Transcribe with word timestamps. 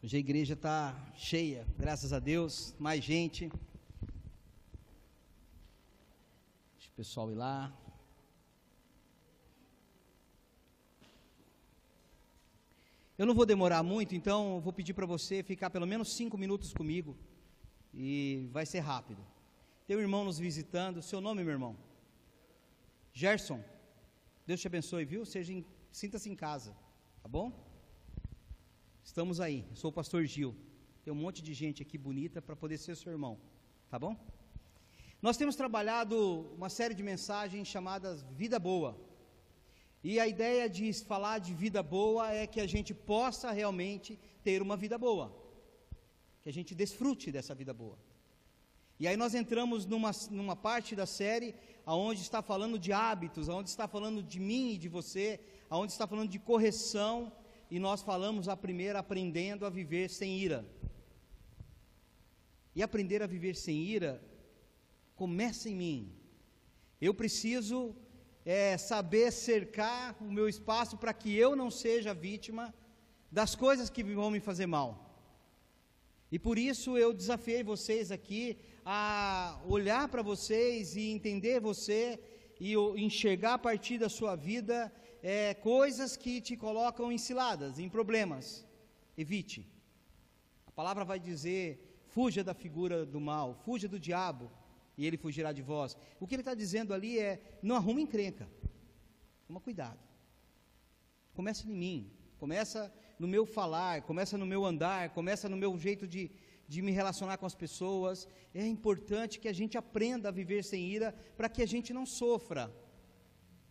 Hoje 0.00 0.16
a 0.16 0.20
igreja 0.20 0.54
está 0.54 0.94
cheia, 1.16 1.66
graças 1.76 2.12
a 2.12 2.20
Deus, 2.20 2.72
mais 2.78 3.02
gente. 3.02 3.50
Deixa 6.76 6.88
o 6.88 6.94
pessoal 6.94 7.32
ir 7.32 7.34
lá. 7.34 7.76
Eu 13.18 13.26
não 13.26 13.34
vou 13.34 13.44
demorar 13.44 13.82
muito, 13.82 14.14
então 14.14 14.60
vou 14.60 14.72
pedir 14.72 14.94
para 14.94 15.04
você 15.04 15.42
ficar 15.42 15.68
pelo 15.68 15.84
menos 15.84 16.12
cinco 16.12 16.38
minutos 16.38 16.72
comigo 16.72 17.16
e 17.92 18.48
vai 18.52 18.64
ser 18.64 18.78
rápido. 18.78 19.26
Tem 19.84 19.96
um 19.96 20.00
irmão 20.00 20.22
nos 20.24 20.38
visitando, 20.38 21.02
seu 21.02 21.20
nome, 21.20 21.42
meu 21.42 21.54
irmão? 21.54 21.76
Gerson. 23.12 23.60
Deus 24.46 24.60
te 24.60 24.68
abençoe, 24.68 25.04
viu? 25.04 25.26
Seja, 25.26 25.52
sinta-se 25.90 26.30
em 26.30 26.36
casa, 26.36 26.72
tá 27.20 27.28
bom? 27.28 27.67
Estamos 29.10 29.40
aí. 29.40 29.64
Eu 29.70 29.76
sou 29.80 29.88
o 29.90 29.98
pastor 30.00 30.22
Gil. 30.26 30.54
Tem 31.02 31.10
um 31.10 31.16
monte 31.24 31.40
de 31.42 31.54
gente 31.54 31.82
aqui 31.84 31.96
bonita 31.96 32.42
para 32.42 32.54
poder 32.54 32.76
ser 32.76 32.94
seu 32.94 33.10
irmão, 33.10 33.40
tá 33.88 33.98
bom? 33.98 34.14
Nós 35.22 35.38
temos 35.38 35.56
trabalhado 35.56 36.16
uma 36.58 36.68
série 36.68 36.94
de 36.98 37.02
mensagens 37.02 37.66
chamadas 37.66 38.22
Vida 38.42 38.58
Boa. 38.58 38.92
E 40.04 40.20
a 40.20 40.28
ideia 40.28 40.68
de 40.68 40.92
falar 40.92 41.38
de 41.38 41.54
vida 41.54 41.82
boa 41.82 42.30
é 42.30 42.46
que 42.46 42.60
a 42.60 42.66
gente 42.66 42.92
possa 42.92 43.50
realmente 43.50 44.20
ter 44.44 44.60
uma 44.60 44.76
vida 44.76 44.98
boa. 44.98 45.26
Que 46.42 46.50
a 46.50 46.52
gente 46.52 46.74
desfrute 46.74 47.32
dessa 47.32 47.54
vida 47.54 47.72
boa. 47.72 47.98
E 49.00 49.08
aí 49.08 49.16
nós 49.16 49.34
entramos 49.34 49.86
numa, 49.86 50.10
numa 50.30 50.54
parte 50.54 50.94
da 50.94 51.06
série 51.06 51.54
aonde 51.86 52.20
está 52.20 52.42
falando 52.42 52.78
de 52.78 52.92
hábitos, 52.92 53.48
aonde 53.48 53.70
está 53.70 53.88
falando 53.88 54.22
de 54.22 54.38
mim 54.38 54.72
e 54.74 54.78
de 54.78 54.88
você, 54.90 55.40
aonde 55.70 55.92
está 55.92 56.06
falando 56.06 56.28
de 56.28 56.38
correção, 56.38 57.32
e 57.70 57.78
nós 57.78 58.02
falamos 58.02 58.48
a 58.48 58.56
primeira 58.56 58.98
aprendendo 58.98 59.66
a 59.66 59.70
viver 59.70 60.08
sem 60.08 60.38
ira. 60.38 60.64
E 62.74 62.82
aprender 62.82 63.22
a 63.22 63.26
viver 63.26 63.54
sem 63.54 63.76
ira 63.82 64.22
começa 65.14 65.68
em 65.68 65.74
mim. 65.74 66.12
Eu 67.00 67.12
preciso 67.12 67.94
é, 68.44 68.78
saber 68.78 69.30
cercar 69.32 70.16
o 70.20 70.30
meu 70.32 70.48
espaço 70.48 70.96
para 70.96 71.12
que 71.12 71.36
eu 71.36 71.54
não 71.54 71.70
seja 71.70 72.14
vítima 72.14 72.74
das 73.30 73.54
coisas 73.54 73.90
que 73.90 74.02
vão 74.02 74.30
me 74.30 74.40
fazer 74.40 74.66
mal. 74.66 74.88
E 76.30 76.38
por 76.38 76.58
isso 76.58 76.96
eu 76.96 77.12
desafiei 77.12 77.62
vocês 77.62 78.10
aqui 78.10 78.58
a 78.84 79.60
olhar 79.66 80.08
para 80.08 80.22
vocês 80.22 80.96
e 80.96 81.10
entender 81.10 81.60
você 81.60 82.18
e 82.60 82.74
enxergar 82.96 83.54
a 83.54 83.58
partir 83.58 83.98
da 83.98 84.08
sua 84.08 84.34
vida 84.34 84.92
é, 85.22 85.54
coisas 85.54 86.16
que 86.16 86.40
te 86.40 86.56
colocam 86.56 87.10
em 87.10 87.18
ciladas, 87.18 87.78
em 87.78 87.88
problemas. 87.88 88.64
Evite. 89.16 89.68
A 90.66 90.70
palavra 90.70 91.04
vai 91.04 91.18
dizer: 91.18 92.02
fuja 92.06 92.44
da 92.44 92.54
figura 92.54 93.04
do 93.04 93.20
mal, 93.20 93.54
fuja 93.64 93.88
do 93.88 93.98
diabo 93.98 94.50
e 94.96 95.06
ele 95.06 95.16
fugirá 95.16 95.52
de 95.52 95.62
vós. 95.62 95.96
O 96.20 96.26
que 96.26 96.34
ele 96.34 96.42
está 96.42 96.54
dizendo 96.54 96.94
ali 96.94 97.18
é: 97.18 97.58
não 97.62 97.76
arrume 97.76 98.02
encrenca. 98.02 98.48
Toma 99.46 99.60
cuidado. 99.60 99.98
Começa 101.34 101.66
em 101.68 101.74
mim, 101.74 102.12
começa 102.36 102.92
no 103.18 103.28
meu 103.28 103.46
falar, 103.46 104.02
começa 104.02 104.36
no 104.36 104.46
meu 104.46 104.64
andar, 104.64 105.10
começa 105.10 105.48
no 105.48 105.56
meu 105.56 105.76
jeito 105.78 106.06
de, 106.06 106.30
de 106.66 106.82
me 106.82 106.90
relacionar 106.90 107.38
com 107.38 107.46
as 107.46 107.54
pessoas. 107.54 108.28
É 108.54 108.66
importante 108.66 109.38
que 109.38 109.48
a 109.48 109.52
gente 109.52 109.78
aprenda 109.78 110.28
a 110.28 110.32
viver 110.32 110.64
sem 110.64 110.84
ira 110.88 111.12
para 111.36 111.48
que 111.48 111.62
a 111.62 111.66
gente 111.66 111.92
não 111.92 112.04
sofra 112.04 112.72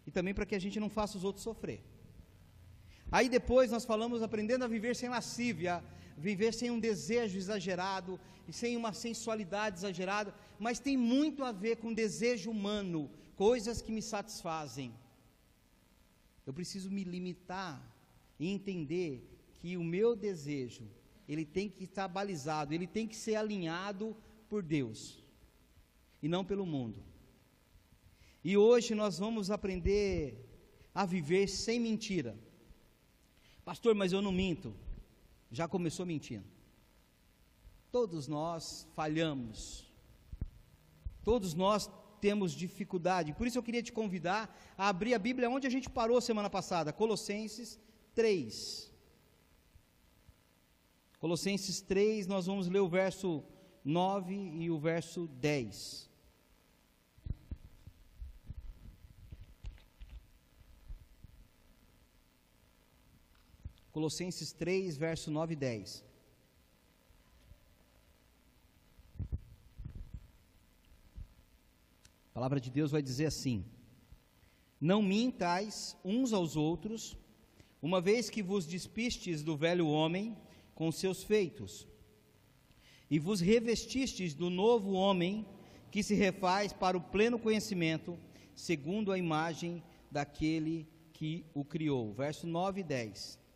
e 0.08 0.12
também 0.12 0.34
para 0.34 0.46
que 0.46 0.56
a 0.56 0.60
gente 0.60 0.80
não 0.80 0.90
faça 0.90 1.18
os 1.18 1.26
outros 1.26 1.44
sofrer. 1.44 1.84
Aí 3.12 3.28
depois 3.28 3.70
nós 3.70 3.86
falamos 3.86 4.24
aprendendo 4.24 4.64
a 4.64 4.68
viver 4.76 4.96
sem 4.96 5.10
lascívia, 5.10 5.84
viver 6.18 6.54
sem 6.54 6.72
um 6.72 6.80
desejo 6.80 7.38
exagerado 7.38 8.20
e 8.48 8.54
sem 8.54 8.78
uma 8.78 8.94
sensualidade 8.94 9.80
exagerada, 9.80 10.34
mas 10.58 10.80
tem 10.80 10.96
muito 10.96 11.44
a 11.44 11.52
ver 11.52 11.76
com 11.78 11.94
desejo 11.94 12.50
humano, 12.50 13.10
coisas 13.36 13.82
que 13.82 13.92
me 13.92 14.02
satisfazem. 14.02 14.94
Eu 16.46 16.54
preciso 16.54 16.90
me 16.90 17.04
limitar 17.04 17.76
e 18.40 18.48
entender 18.50 19.30
que 19.56 19.76
o 19.76 19.84
meu 19.84 20.16
desejo, 20.16 20.88
ele 21.28 21.46
tem 21.46 21.70
que 21.70 21.84
estar 21.84 22.08
balizado, 22.08 22.74
ele 22.74 22.88
tem 22.88 23.06
que 23.08 23.16
ser 23.16 23.36
alinhado 23.36 24.16
por 24.50 24.64
Deus 24.64 25.22
e 26.24 26.30
não 26.30 26.46
pelo 26.46 26.66
mundo. 26.66 27.04
E 28.50 28.56
hoje 28.56 28.96
nós 28.96 29.20
vamos 29.20 29.52
aprender 29.52 30.18
a 30.96 31.06
viver 31.06 31.50
sem 31.50 31.78
mentira. 31.82 32.34
Pastor, 33.66 33.94
mas 33.94 34.14
eu 34.14 34.22
não 34.22 34.32
minto 34.32 34.74
já 35.52 35.68
começou 35.68 36.06
mentindo. 36.06 36.48
Todos 37.92 38.26
nós 38.26 38.88
falhamos. 38.96 39.86
Todos 41.26 41.54
nós 41.54 41.92
temos 42.22 42.54
dificuldade. 42.54 43.34
Por 43.34 43.46
isso 43.48 43.58
eu 43.58 43.68
queria 43.68 43.84
te 43.84 43.92
convidar 43.92 44.58
a 44.78 44.88
abrir 44.88 45.14
a 45.14 45.20
Bíblia 45.20 45.50
onde 45.50 45.68
a 45.68 45.70
gente 45.70 45.90
parou 45.90 46.22
semana 46.22 46.50
passada, 46.50 46.94
Colossenses 46.94 47.78
3. 48.16 48.90
Colossenses 51.20 51.82
3, 51.82 52.28
nós 52.28 52.46
vamos 52.46 52.70
ler 52.70 52.80
o 52.80 52.88
verso 52.88 53.44
9 53.84 54.34
e 54.34 54.72
o 54.72 54.80
verso 54.80 55.28
10. 55.28 56.07
Colossenses 63.98 64.52
3, 64.52 64.96
verso 64.96 65.32
9 65.32 65.54
e 65.54 65.56
10. 65.56 66.06
A 72.30 72.32
palavra 72.32 72.60
de 72.62 72.70
Deus 72.70 72.92
vai 72.92 73.02
dizer 73.02 73.26
assim: 73.26 73.66
Não 74.80 75.02
mintais 75.02 75.98
uns 76.06 76.32
aos 76.32 76.56
outros, 76.56 77.18
uma 77.82 78.00
vez 78.00 78.30
que 78.30 78.44
vos 78.44 78.68
despistes 78.68 79.42
do 79.42 79.58
velho 79.58 79.88
homem 79.88 80.38
com 80.76 80.92
seus 80.92 81.24
feitos, 81.24 81.88
e 83.10 83.18
vos 83.18 83.42
revestistes 83.42 84.36
do 84.36 84.52
novo 84.52 84.92
homem 84.92 85.44
que 85.90 86.04
se 86.04 86.14
refaz 86.14 86.72
para 86.72 86.96
o 86.96 87.02
pleno 87.02 87.40
conhecimento, 87.40 88.16
segundo 88.54 89.12
a 89.12 89.18
imagem 89.18 89.82
daquele 90.12 90.88
que 91.14 91.44
o 91.52 91.66
criou. 91.66 92.14
Verso 92.14 92.46
9 92.46 92.82
e 92.82 92.84
10. 92.84 93.47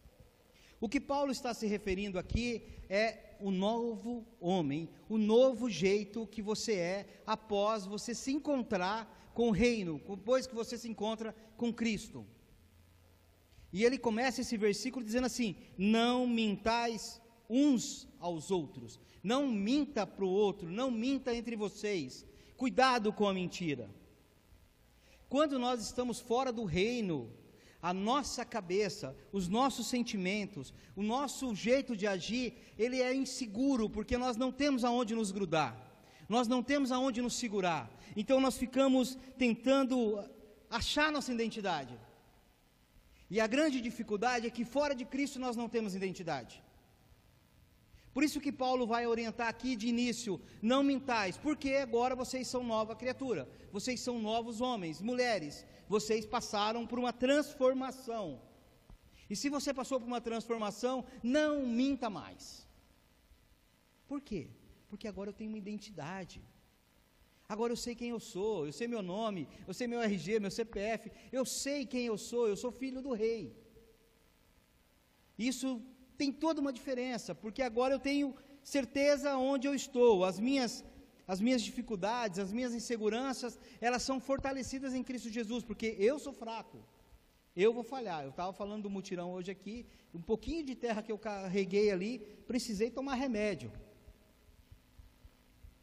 O 0.82 0.90
que 0.90 1.00
Paulo 1.00 1.32
está 1.32 1.54
se 1.54 1.68
referindo 1.68 2.18
aqui 2.18 2.64
é 2.90 3.36
o 3.40 3.52
novo 3.52 4.26
homem, 4.40 4.90
o 5.08 5.16
novo 5.16 5.70
jeito 5.70 6.26
que 6.26 6.42
você 6.42 6.74
é 6.74 7.22
após 7.26 7.86
você 7.86 8.16
se 8.16 8.32
encontrar 8.32 9.32
com 9.36 9.50
o 9.50 9.52
reino, 9.52 10.02
depois 10.10 10.48
que 10.48 10.56
você 10.56 10.80
se 10.80 10.90
encontra 10.90 11.36
com 11.56 11.72
Cristo. 11.72 12.26
E 13.72 13.86
ele 13.86 14.00
começa 14.00 14.42
esse 14.42 14.58
versículo 14.58 15.06
dizendo 15.06 15.28
assim: 15.28 15.56
Não 15.78 16.26
mintais 16.26 17.22
uns 17.48 18.08
aos 18.20 18.50
outros, 18.50 19.00
não 19.22 19.48
minta 19.48 20.08
para 20.08 20.26
o 20.26 20.30
outro, 20.30 20.68
não 20.68 20.90
minta 20.90 21.34
entre 21.34 21.56
vocês, 21.56 22.26
cuidado 22.58 23.14
com 23.14 23.28
a 23.28 23.34
mentira. 23.34 23.88
Quando 25.30 25.60
nós 25.60 25.80
estamos 25.82 26.20
fora 26.20 26.52
do 26.52 26.66
reino, 26.66 27.32
a 27.82 27.94
nossa 27.94 28.46
cabeça, 28.46 29.16
os 29.32 29.48
nossos 29.48 29.88
sentimentos, 29.88 30.74
o 30.96 31.02
nosso 31.02 31.56
jeito 31.56 31.96
de 31.96 32.06
agir, 32.06 32.54
ele 32.78 33.02
é 33.02 33.14
inseguro, 33.14 33.90
porque 33.90 34.18
nós 34.18 34.38
não 34.38 34.52
temos 34.52 34.84
aonde 34.84 35.16
nos 35.16 35.32
grudar, 35.32 35.76
nós 36.30 36.48
não 36.48 36.62
temos 36.62 36.92
aonde 36.92 37.22
nos 37.22 37.34
segurar. 37.34 37.90
Então 38.16 38.40
nós 38.40 38.58
ficamos 38.58 39.18
tentando 39.38 40.24
achar 40.70 41.12
nossa 41.12 41.34
identidade. 41.34 41.98
E 43.30 43.40
a 43.40 43.48
grande 43.48 43.80
dificuldade 43.80 44.46
é 44.46 44.50
que 44.50 44.66
fora 44.66 44.94
de 44.94 45.06
Cristo 45.06 45.40
nós 45.40 45.56
não 45.56 45.68
temos 45.70 45.96
identidade. 45.96 46.62
Por 48.14 48.24
isso 48.24 48.42
que 48.42 48.52
Paulo 48.52 48.86
vai 48.86 49.08
orientar 49.08 49.48
aqui 49.48 49.76
de 49.76 49.88
início, 49.88 50.40
não 50.62 50.84
mintais, 50.84 51.38
porque 51.38 51.76
agora 51.76 52.14
vocês 52.16 52.48
são 52.48 52.64
nova 52.64 52.94
criatura, 52.96 53.48
vocês 53.72 54.02
são 54.02 54.20
novos 54.20 54.60
homens, 54.60 55.02
mulheres, 55.02 55.66
vocês 55.88 56.26
passaram 56.26 56.86
por 56.86 57.00
uma 57.00 57.14
transformação. 57.14 58.42
E 59.30 59.36
se 59.36 59.48
você 59.50 59.74
passou 59.74 59.98
por 60.00 60.08
uma 60.08 60.20
transformação, 60.20 61.06
não 61.24 61.66
minta 61.66 62.10
mais. 62.10 62.68
Por 64.10 64.20
quê? 64.20 64.50
Porque 64.90 65.08
agora 65.08 65.30
eu 65.30 65.34
tenho 65.34 65.52
uma 65.52 65.58
identidade. 65.58 66.44
Agora 67.48 67.72
eu 67.72 67.78
sei 67.78 67.96
quem 67.96 68.10
eu 68.10 68.20
sou, 68.20 68.66
eu 68.66 68.74
sei 68.74 68.88
meu 68.90 69.02
nome, 69.02 69.48
eu 69.66 69.74
sei 69.74 69.88
meu 69.88 70.02
RG, 70.02 70.40
meu 70.40 70.52
CPF, 70.52 71.10
eu 71.32 71.46
sei 71.46 71.86
quem 71.86 72.06
eu 72.08 72.18
sou, 72.18 72.48
eu 72.50 72.58
sou 72.58 72.72
filho 72.74 73.02
do 73.02 73.14
rei. 73.14 73.56
Isso 75.38 75.82
tem 76.18 76.32
toda 76.32 76.62
uma 76.62 76.74
diferença, 76.74 77.34
porque 77.34 77.62
agora 77.62 77.94
eu 77.94 78.00
tenho 78.00 78.36
certeza 78.64 79.36
onde 79.38 79.68
eu 79.68 79.74
estou, 79.74 80.24
as 80.24 80.40
minhas 80.40 80.84
as 81.28 81.40
minhas 81.40 81.62
dificuldades, 81.62 82.40
as 82.40 82.52
minhas 82.52 82.74
inseguranças, 82.74 83.58
elas 83.80 84.04
são 84.04 84.20
fortalecidas 84.20 84.94
em 84.94 85.02
Cristo 85.02 85.30
Jesus, 85.30 85.64
porque 85.64 85.96
eu 85.98 86.20
sou 86.20 86.34
fraco. 86.34 86.84
Eu 87.56 87.74
vou 87.74 87.84
falhar. 87.84 88.24
Eu 88.24 88.32
estava 88.32 88.52
falando 88.52 88.84
do 88.84 88.90
mutirão 88.90 89.32
hoje 89.32 89.50
aqui, 89.50 89.86
um 90.14 90.22
pouquinho 90.22 90.66
de 90.66 90.76
terra 90.76 91.02
que 91.02 91.12
eu 91.12 91.18
carreguei 91.18 91.90
ali, 91.90 92.20
precisei 92.46 92.90
tomar 92.90 93.16
remédio. 93.16 93.72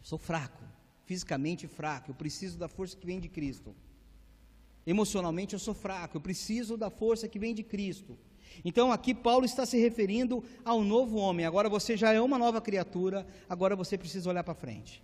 Sou 0.03 0.19
fraco, 0.19 0.63
fisicamente 1.07 1.67
fraco, 1.67 2.11
eu 2.11 2.15
preciso 2.15 2.59
da 2.59 2.69
força 2.69 2.97
que 2.97 3.07
vem 3.07 3.19
de 3.19 3.29
Cristo. 3.29 3.75
Emocionalmente 4.87 5.55
eu 5.55 5.59
sou 5.59 5.75
fraco, 5.75 6.17
eu 6.17 6.21
preciso 6.21 6.77
da 6.77 6.91
força 6.91 7.29
que 7.29 7.39
vem 7.39 7.55
de 7.55 7.63
Cristo. 7.63 8.19
Então 8.65 8.93
aqui 8.93 9.15
Paulo 9.15 9.45
está 9.45 9.65
se 9.65 9.79
referindo 9.79 10.43
ao 10.65 10.83
novo 10.83 11.17
homem. 11.17 11.47
Agora 11.47 11.69
você 11.69 11.97
já 11.97 12.13
é 12.13 12.21
uma 12.21 12.39
nova 12.39 12.61
criatura, 12.61 13.27
agora 13.49 13.77
você 13.77 13.97
precisa 13.97 14.29
olhar 14.29 14.45
para 14.45 14.55
frente. 14.55 15.03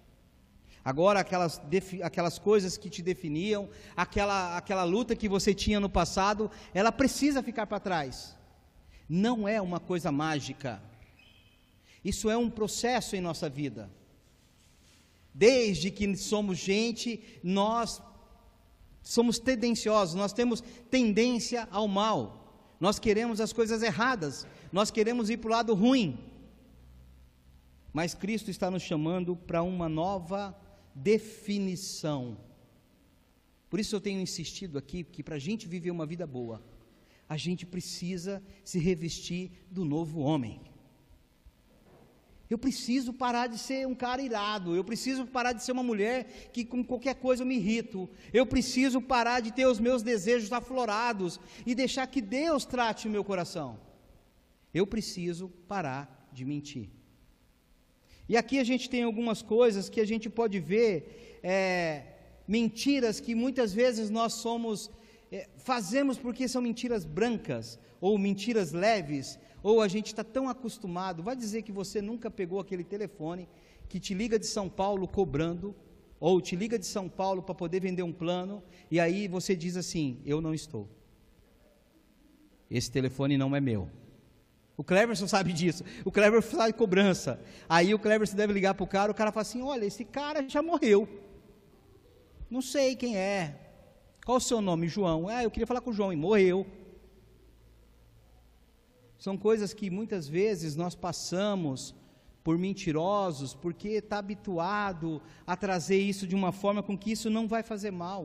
Agora 0.85 1.21
aquelas, 1.21 1.61
aquelas 2.03 2.39
coisas 2.39 2.77
que 2.77 2.91
te 2.91 3.01
definiam, 3.01 3.71
aquela, 3.97 4.57
aquela 4.59 4.85
luta 4.85 5.17
que 5.17 5.29
você 5.29 5.55
tinha 5.55 5.81
no 5.81 5.89
passado, 5.89 6.51
ela 6.75 6.93
precisa 6.93 7.43
ficar 7.43 7.67
para 7.67 7.81
trás. 7.81 8.37
Não 9.09 9.49
é 9.49 9.61
uma 9.63 9.81
coisa 9.81 10.13
mágica. 10.13 10.83
Isso 12.05 12.29
é 12.29 12.37
um 12.37 12.51
processo 12.51 13.17
em 13.17 13.21
nossa 13.21 13.49
vida. 13.49 13.91
Desde 15.33 15.91
que 15.91 16.15
somos 16.17 16.59
gente, 16.59 17.41
nós 17.43 18.03
somos 19.03 19.39
tendenciosos, 19.39 20.15
nós 20.15 20.33
temos 20.33 20.63
tendência 20.91 21.67
ao 21.71 21.89
mal. 21.89 22.44
Nós 22.85 22.99
queremos 22.99 23.41
as 23.41 23.51
coisas 23.51 23.83
erradas, 23.83 24.47
nós 24.71 24.91
queremos 24.91 25.31
ir 25.31 25.39
para 25.39 25.49
o 25.49 25.53
lado 25.53 25.73
ruim. 25.73 26.19
Mas 27.95 28.13
Cristo 28.13 28.51
está 28.51 28.71
nos 28.71 28.83
chamando 28.83 29.35
para 29.35 29.63
uma 29.63 29.89
nova 29.89 30.55
definição. 30.95 32.37
Por 33.71 33.81
isso 33.81 33.97
eu 33.97 34.03
tenho 34.03 34.21
insistido 34.21 34.77
aqui 34.77 35.03
que 35.03 35.23
para 35.23 35.37
a 35.37 35.39
gente 35.39 35.67
viver 35.67 35.91
uma 35.91 36.05
vida 36.05 36.27
boa, 36.27 36.63
a 37.27 37.39
gente 37.39 37.65
precisa 37.65 38.43
se 38.63 38.79
revestir 38.79 39.51
do 39.71 39.83
novo 39.83 40.21
homem. 40.21 40.61
Eu 42.49 42.59
preciso 42.59 43.13
parar 43.13 43.47
de 43.47 43.59
ser 43.59 43.87
um 43.87 43.95
cara 43.95 44.21
irado, 44.21 44.77
eu 44.77 44.85
preciso 44.85 45.27
parar 45.27 45.53
de 45.53 45.65
ser 45.65 45.73
uma 45.73 45.83
mulher 45.83 46.51
que 46.53 46.65
com 46.65 46.85
qualquer 46.85 47.15
coisa 47.15 47.43
eu 47.43 47.47
me 47.47 47.57
irrito, 47.57 48.09
eu 48.33 48.45
preciso 48.45 49.01
parar 49.01 49.41
de 49.41 49.51
ter 49.51 49.67
os 49.67 49.81
meus 49.81 50.03
desejos 50.03 50.53
aflorados 50.53 51.41
e 51.65 51.75
deixar 51.75 52.07
que 52.07 52.21
Deus 52.21 52.65
trate 52.67 53.09
o 53.09 53.11
meu 53.11 53.25
coração. 53.25 53.79
Eu 54.75 54.87
preciso 54.87 55.49
parar 55.67 56.29
de 56.33 56.45
mentir. 56.45 56.91
E 58.29 58.37
aqui 58.37 58.59
a 58.59 58.65
gente 58.65 58.91
tem 58.91 59.03
algumas 59.03 59.41
coisas 59.41 59.89
que 59.89 60.01
a 60.01 60.07
gente 60.07 60.29
pode 60.29 60.59
ver, 60.59 61.41
é, 61.43 62.03
mentiras 62.47 63.21
que 63.21 63.35
muitas 63.35 63.73
vezes 63.73 64.11
nós 64.11 64.35
somos, 64.35 64.91
é, 65.31 65.49
fazemos 65.59 66.19
porque 66.19 66.47
são 66.49 66.61
mentiras 66.61 67.05
brancas, 67.05 67.79
ou 68.01 68.19
mentiras 68.19 68.73
leves, 68.73 69.39
ou 69.65 69.81
a 69.81 69.89
gente 69.89 70.09
está 70.09 70.23
tão 70.23 70.47
acostumado. 70.47 71.23
Vai 71.23 71.35
dizer 71.35 71.63
que 71.63 71.73
você 71.73 72.03
nunca 72.03 72.31
pegou 72.31 72.61
aquele 72.61 72.85
telefone 72.85 73.49
que 73.89 73.99
te 73.99 74.13
liga 74.13 74.39
de 74.39 74.47
São 74.47 74.69
Paulo 74.69 75.09
cobrando, 75.09 75.75
ou 76.21 76.39
te 76.41 76.55
liga 76.55 76.79
de 76.79 76.85
São 76.85 77.09
Paulo 77.09 77.43
para 77.43 77.55
poder 77.55 77.81
vender 77.81 78.03
um 78.03 78.13
plano, 78.13 78.63
e 78.91 79.01
aí 79.01 79.27
você 79.27 79.57
diz 79.57 79.77
assim: 79.77 80.21
Eu 80.25 80.41
não 80.41 80.53
estou. 80.53 80.87
Esse 82.71 82.91
telefone 82.91 83.39
não 83.39 83.57
é 83.57 83.61
meu. 83.61 83.89
O 84.77 84.85
Cleverson 84.85 85.27
sabe 85.27 85.53
disso. 85.53 85.83
O 86.05 86.13
Cleverson 86.13 86.57
sabe 86.57 86.73
cobrança. 86.75 87.41
Aí 87.69 87.95
o 87.95 87.99
Cleverson 87.99 88.37
deve 88.37 88.53
ligar 88.53 88.75
para 88.75 88.85
o 88.85 88.87
cara, 88.87 89.11
o 89.11 89.15
cara 89.15 89.33
fala 89.33 89.43
assim: 89.43 89.63
olha, 89.63 89.87
esse 89.87 90.05
cara 90.05 90.47
já 90.47 90.63
morreu. 90.63 91.09
Não 92.51 92.61
sei 92.61 92.95
quem 92.95 93.17
é. 93.17 93.59
Qual 94.27 94.37
o 94.37 94.41
seu 94.41 94.61
nome? 94.61 94.89
João. 94.89 95.27
Ah, 95.27 95.43
eu 95.43 95.51
queria 95.51 95.67
falar 95.67 95.81
com 95.81 95.91
o 95.91 95.95
João 95.95 96.13
e 96.13 96.17
morreu. 96.17 96.67
São 99.25 99.39
coisas 99.39 99.73
que 99.73 99.89
muitas 99.89 100.29
vezes 100.29 100.77
nós 100.77 100.95
passamos 100.95 101.95
por 102.43 102.59
mentirosos, 102.59 103.55
porque 103.55 103.89
está 103.89 104.19
habituado 104.19 105.23
a 105.47 105.57
trazer 105.57 105.99
isso 105.99 106.27
de 106.27 106.35
uma 106.35 106.53
forma 106.53 106.83
com 106.83 106.95
que 106.95 107.13
isso 107.13 107.31
não 107.31 107.49
vai 107.49 107.63
fazer 107.63 107.91
mal. 107.91 108.23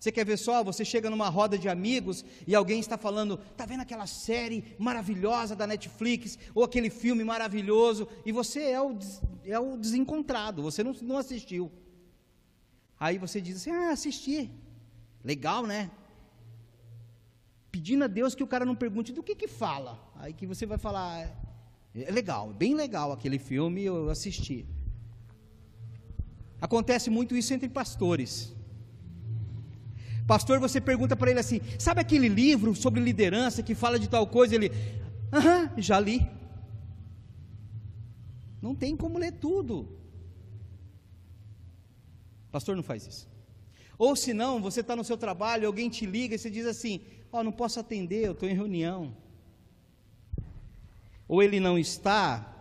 Você 0.00 0.10
quer 0.10 0.24
ver 0.24 0.38
só? 0.38 0.64
Você 0.64 0.86
chega 0.86 1.10
numa 1.10 1.28
roda 1.28 1.58
de 1.58 1.68
amigos 1.68 2.24
e 2.46 2.54
alguém 2.54 2.80
está 2.80 2.96
falando, 2.96 3.36
tá 3.58 3.66
vendo 3.66 3.82
aquela 3.82 4.06
série 4.06 4.64
maravilhosa 4.78 5.54
da 5.54 5.66
Netflix 5.66 6.38
ou 6.54 6.64
aquele 6.64 6.88
filme 6.88 7.22
maravilhoso 7.24 8.08
e 8.24 8.32
você 8.32 8.70
é 8.70 8.80
o, 8.80 8.98
é 9.44 9.58
o 9.58 9.76
desencontrado, 9.76 10.62
você 10.62 10.82
não, 10.82 10.94
não 11.02 11.18
assistiu. 11.18 11.70
Aí 12.98 13.18
você 13.18 13.38
diz 13.38 13.56
assim, 13.56 13.70
ah, 13.70 13.90
assisti, 13.90 14.50
legal, 15.22 15.66
né? 15.66 15.90
Pedindo 17.70 18.04
a 18.04 18.06
Deus 18.06 18.34
que 18.34 18.42
o 18.42 18.46
cara 18.46 18.64
não 18.64 18.74
pergunte 18.74 19.12
do 19.12 19.22
que 19.22 19.34
que 19.34 19.48
fala. 19.48 19.98
Aí 20.16 20.32
que 20.32 20.46
você 20.46 20.64
vai 20.66 20.78
falar, 20.78 21.20
é, 21.20 21.36
é 21.94 22.10
legal, 22.10 22.52
bem 22.52 22.74
legal 22.74 23.12
aquele 23.12 23.38
filme, 23.38 23.84
eu 23.84 24.10
assisti. 24.10 24.66
Acontece 26.60 27.08
muito 27.10 27.36
isso 27.36 27.54
entre 27.54 27.68
pastores. 27.68 28.52
Pastor, 30.26 30.58
você 30.60 30.80
pergunta 30.80 31.16
para 31.16 31.30
ele 31.30 31.40
assim: 31.40 31.60
sabe 31.78 32.00
aquele 32.00 32.28
livro 32.28 32.74
sobre 32.74 33.00
liderança 33.00 33.62
que 33.62 33.74
fala 33.74 33.98
de 33.98 34.08
tal 34.08 34.26
coisa? 34.26 34.54
Ele, 34.54 34.70
aham, 35.32 35.70
já 35.78 35.98
li. 35.98 36.26
Não 38.60 38.74
tem 38.74 38.96
como 38.96 39.18
ler 39.18 39.32
tudo. 39.32 39.88
Pastor 42.50 42.76
não 42.76 42.82
faz 42.82 43.06
isso. 43.06 43.28
Ou 43.96 44.14
se 44.14 44.34
não, 44.34 44.60
você 44.60 44.80
está 44.80 44.94
no 44.94 45.04
seu 45.04 45.16
trabalho, 45.16 45.66
alguém 45.66 45.88
te 45.88 46.04
liga 46.04 46.34
e 46.34 46.38
você 46.38 46.50
diz 46.50 46.66
assim: 46.66 47.00
Ó, 47.30 47.40
oh, 47.40 47.44
não 47.44 47.52
posso 47.52 47.78
atender, 47.78 48.24
eu 48.24 48.32
estou 48.32 48.48
em 48.48 48.54
reunião. 48.54 49.14
Ou 51.26 51.42
ele 51.42 51.60
não 51.60 51.78
está. 51.78 52.54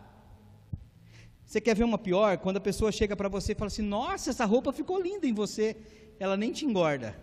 Você 1.46 1.62
quer 1.62 1.74
ver 1.74 1.86
uma 1.86 1.98
pior? 1.98 2.38
Quando 2.38 2.58
a 2.58 2.62
pessoa 2.62 2.92
chega 2.92 3.16
para 3.16 3.30
você 3.30 3.54
e 3.54 3.56
fala 3.56 3.68
assim: 3.68 3.82
Nossa, 3.82 4.30
essa 4.30 4.44
roupa 4.44 4.74
ficou 4.74 5.02
linda 5.02 5.26
em 5.26 5.34
você. 5.34 5.78
Ela 6.20 6.36
nem 6.36 6.52
te 6.52 6.66
engorda. 6.66 7.18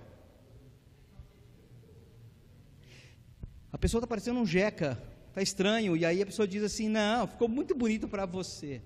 A 3.71 3.77
pessoa 3.77 3.99
está 3.99 4.07
parecendo 4.07 4.41
um 4.41 4.47
jeca, 4.47 4.99
está 5.29 5.43
estranho, 5.43 5.95
e 5.97 6.07
aí 6.07 6.23
a 6.23 6.27
pessoa 6.27 6.49
diz 6.49 6.63
assim: 6.63 6.89
Não, 6.89 7.27
ficou 7.27 7.49
muito 7.49 7.75
bonito 7.75 8.09
para 8.09 8.25
você. 8.25 8.81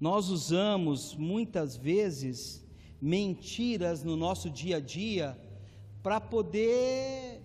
Nós 0.00 0.30
usamos 0.30 1.14
muitas 1.14 1.76
vezes 1.76 2.64
mentiras 3.00 4.02
no 4.02 4.16
nosso 4.16 4.48
dia 4.48 4.78
a 4.78 4.80
dia 4.80 5.38
para 6.02 6.20
poder, 6.20 7.40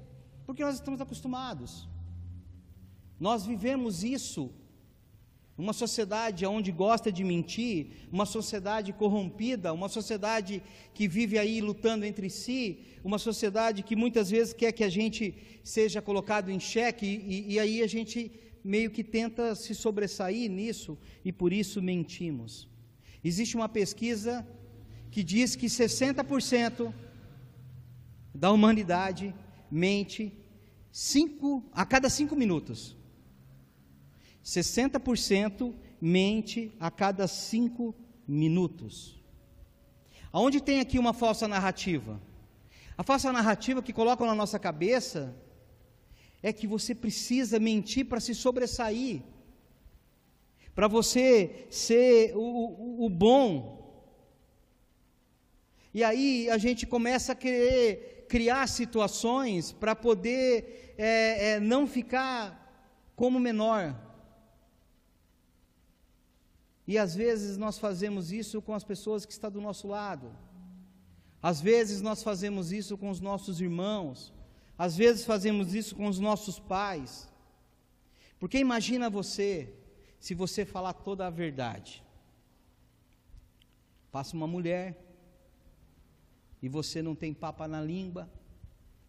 porque 0.45 0.63
nós 0.63 0.75
estamos 0.75 0.99
acostumados. 0.99 1.87
Nós 3.19 3.45
vivemos 3.45 4.03
isso 4.03 4.51
uma 5.57 5.73
sociedade 5.73 6.45
onde 6.45 6.71
gosta 6.71 7.11
de 7.11 7.23
mentir, 7.23 8.07
uma 8.11 8.27
sociedade 8.27 8.93
corrompida, 8.93 9.73
uma 9.73 9.89
sociedade 9.89 10.61
que 10.93 11.07
vive 11.07 11.39
aí 11.39 11.59
lutando 11.59 12.05
entre 12.05 12.29
si, 12.29 12.79
uma 13.03 13.17
sociedade 13.17 13.81
que 13.81 13.95
muitas 13.95 14.29
vezes 14.29 14.53
quer 14.53 14.71
que 14.71 14.83
a 14.83 14.89
gente 14.89 15.35
seja 15.63 15.99
colocado 15.99 16.51
em 16.51 16.59
xeque, 16.59 17.07
e, 17.07 17.53
e 17.53 17.59
aí 17.59 17.81
a 17.81 17.87
gente 17.87 18.31
meio 18.63 18.91
que 18.91 19.03
tenta 19.03 19.55
se 19.55 19.73
sobressair 19.73 20.49
nisso 20.51 20.95
e 21.25 21.31
por 21.31 21.51
isso 21.51 21.81
mentimos. 21.81 22.67
Existe 23.23 23.55
uma 23.55 23.67
pesquisa 23.67 24.47
que 25.09 25.23
diz 25.23 25.55
que 25.55 25.65
60% 25.65 26.93
da 28.37 28.51
humanidade 28.51 29.33
mente 29.69 30.31
cinco, 30.91 31.63
a 31.71 31.83
cada 31.85 32.07
cinco 32.09 32.35
minutos. 32.35 32.95
60% 34.45 35.73
mente 35.99 36.71
a 36.79 36.91
cada 36.91 37.27
cinco 37.27 37.95
minutos. 38.27 39.19
Aonde 40.31 40.61
tem 40.61 40.79
aqui 40.79 40.99
uma 40.99 41.13
falsa 41.13 41.47
narrativa? 41.47 42.21
A 42.95 43.03
falsa 43.03 43.33
narrativa 43.33 43.81
que 43.81 43.91
colocam 43.91 44.27
na 44.27 44.35
nossa 44.35 44.59
cabeça 44.59 45.35
é 46.43 46.53
que 46.53 46.67
você 46.67 46.93
precisa 46.93 47.59
mentir 47.59 48.05
para 48.05 48.19
se 48.19 48.35
sobressair, 48.35 49.23
para 50.75 50.87
você 50.87 51.67
ser 51.71 52.35
o, 52.35 52.39
o, 52.39 53.05
o, 53.05 53.09
bom. 53.09 54.05
E 55.91 56.03
aí 56.03 56.47
a 56.51 56.59
gente 56.59 56.85
começa 56.85 57.31
a 57.31 57.35
querer 57.35 58.16
criar 58.27 58.67
situações 58.67 59.71
para 59.71 59.95
poder 59.95 60.93
é, 60.97 61.51
é, 61.51 61.59
não 61.59 61.87
ficar 61.87 62.41
como 63.15 63.39
menor. 63.39 63.95
E 66.85 66.97
às 66.97 67.15
vezes 67.15 67.57
nós 67.57 67.77
fazemos 67.77 68.31
isso 68.31 68.61
com 68.61 68.73
as 68.73 68.83
pessoas 68.83 69.25
que 69.25 69.31
estão 69.31 69.51
do 69.51 69.61
nosso 69.61 69.87
lado. 69.87 70.31
Às 71.41 71.61
vezes 71.61 72.01
nós 72.01 72.23
fazemos 72.23 72.71
isso 72.71 72.97
com 72.97 73.09
os 73.09 73.19
nossos 73.19 73.59
irmãos. 73.59 74.33
Às 74.77 74.95
vezes 74.95 75.25
fazemos 75.25 75.73
isso 75.73 75.95
com 75.95 76.07
os 76.07 76.19
nossos 76.19 76.59
pais. 76.59 77.29
Porque 78.39 78.57
imagina 78.59 79.09
você, 79.09 79.73
se 80.19 80.33
você 80.33 80.65
falar 80.65 80.93
toda 80.93 81.27
a 81.27 81.29
verdade. 81.29 82.03
Passa 84.11 84.35
uma 84.35 84.47
mulher 84.47 85.06
e 86.61 86.67
você 86.69 87.01
não 87.01 87.15
tem 87.15 87.33
papa 87.33 87.67
na 87.67 87.81
língua, 87.81 88.29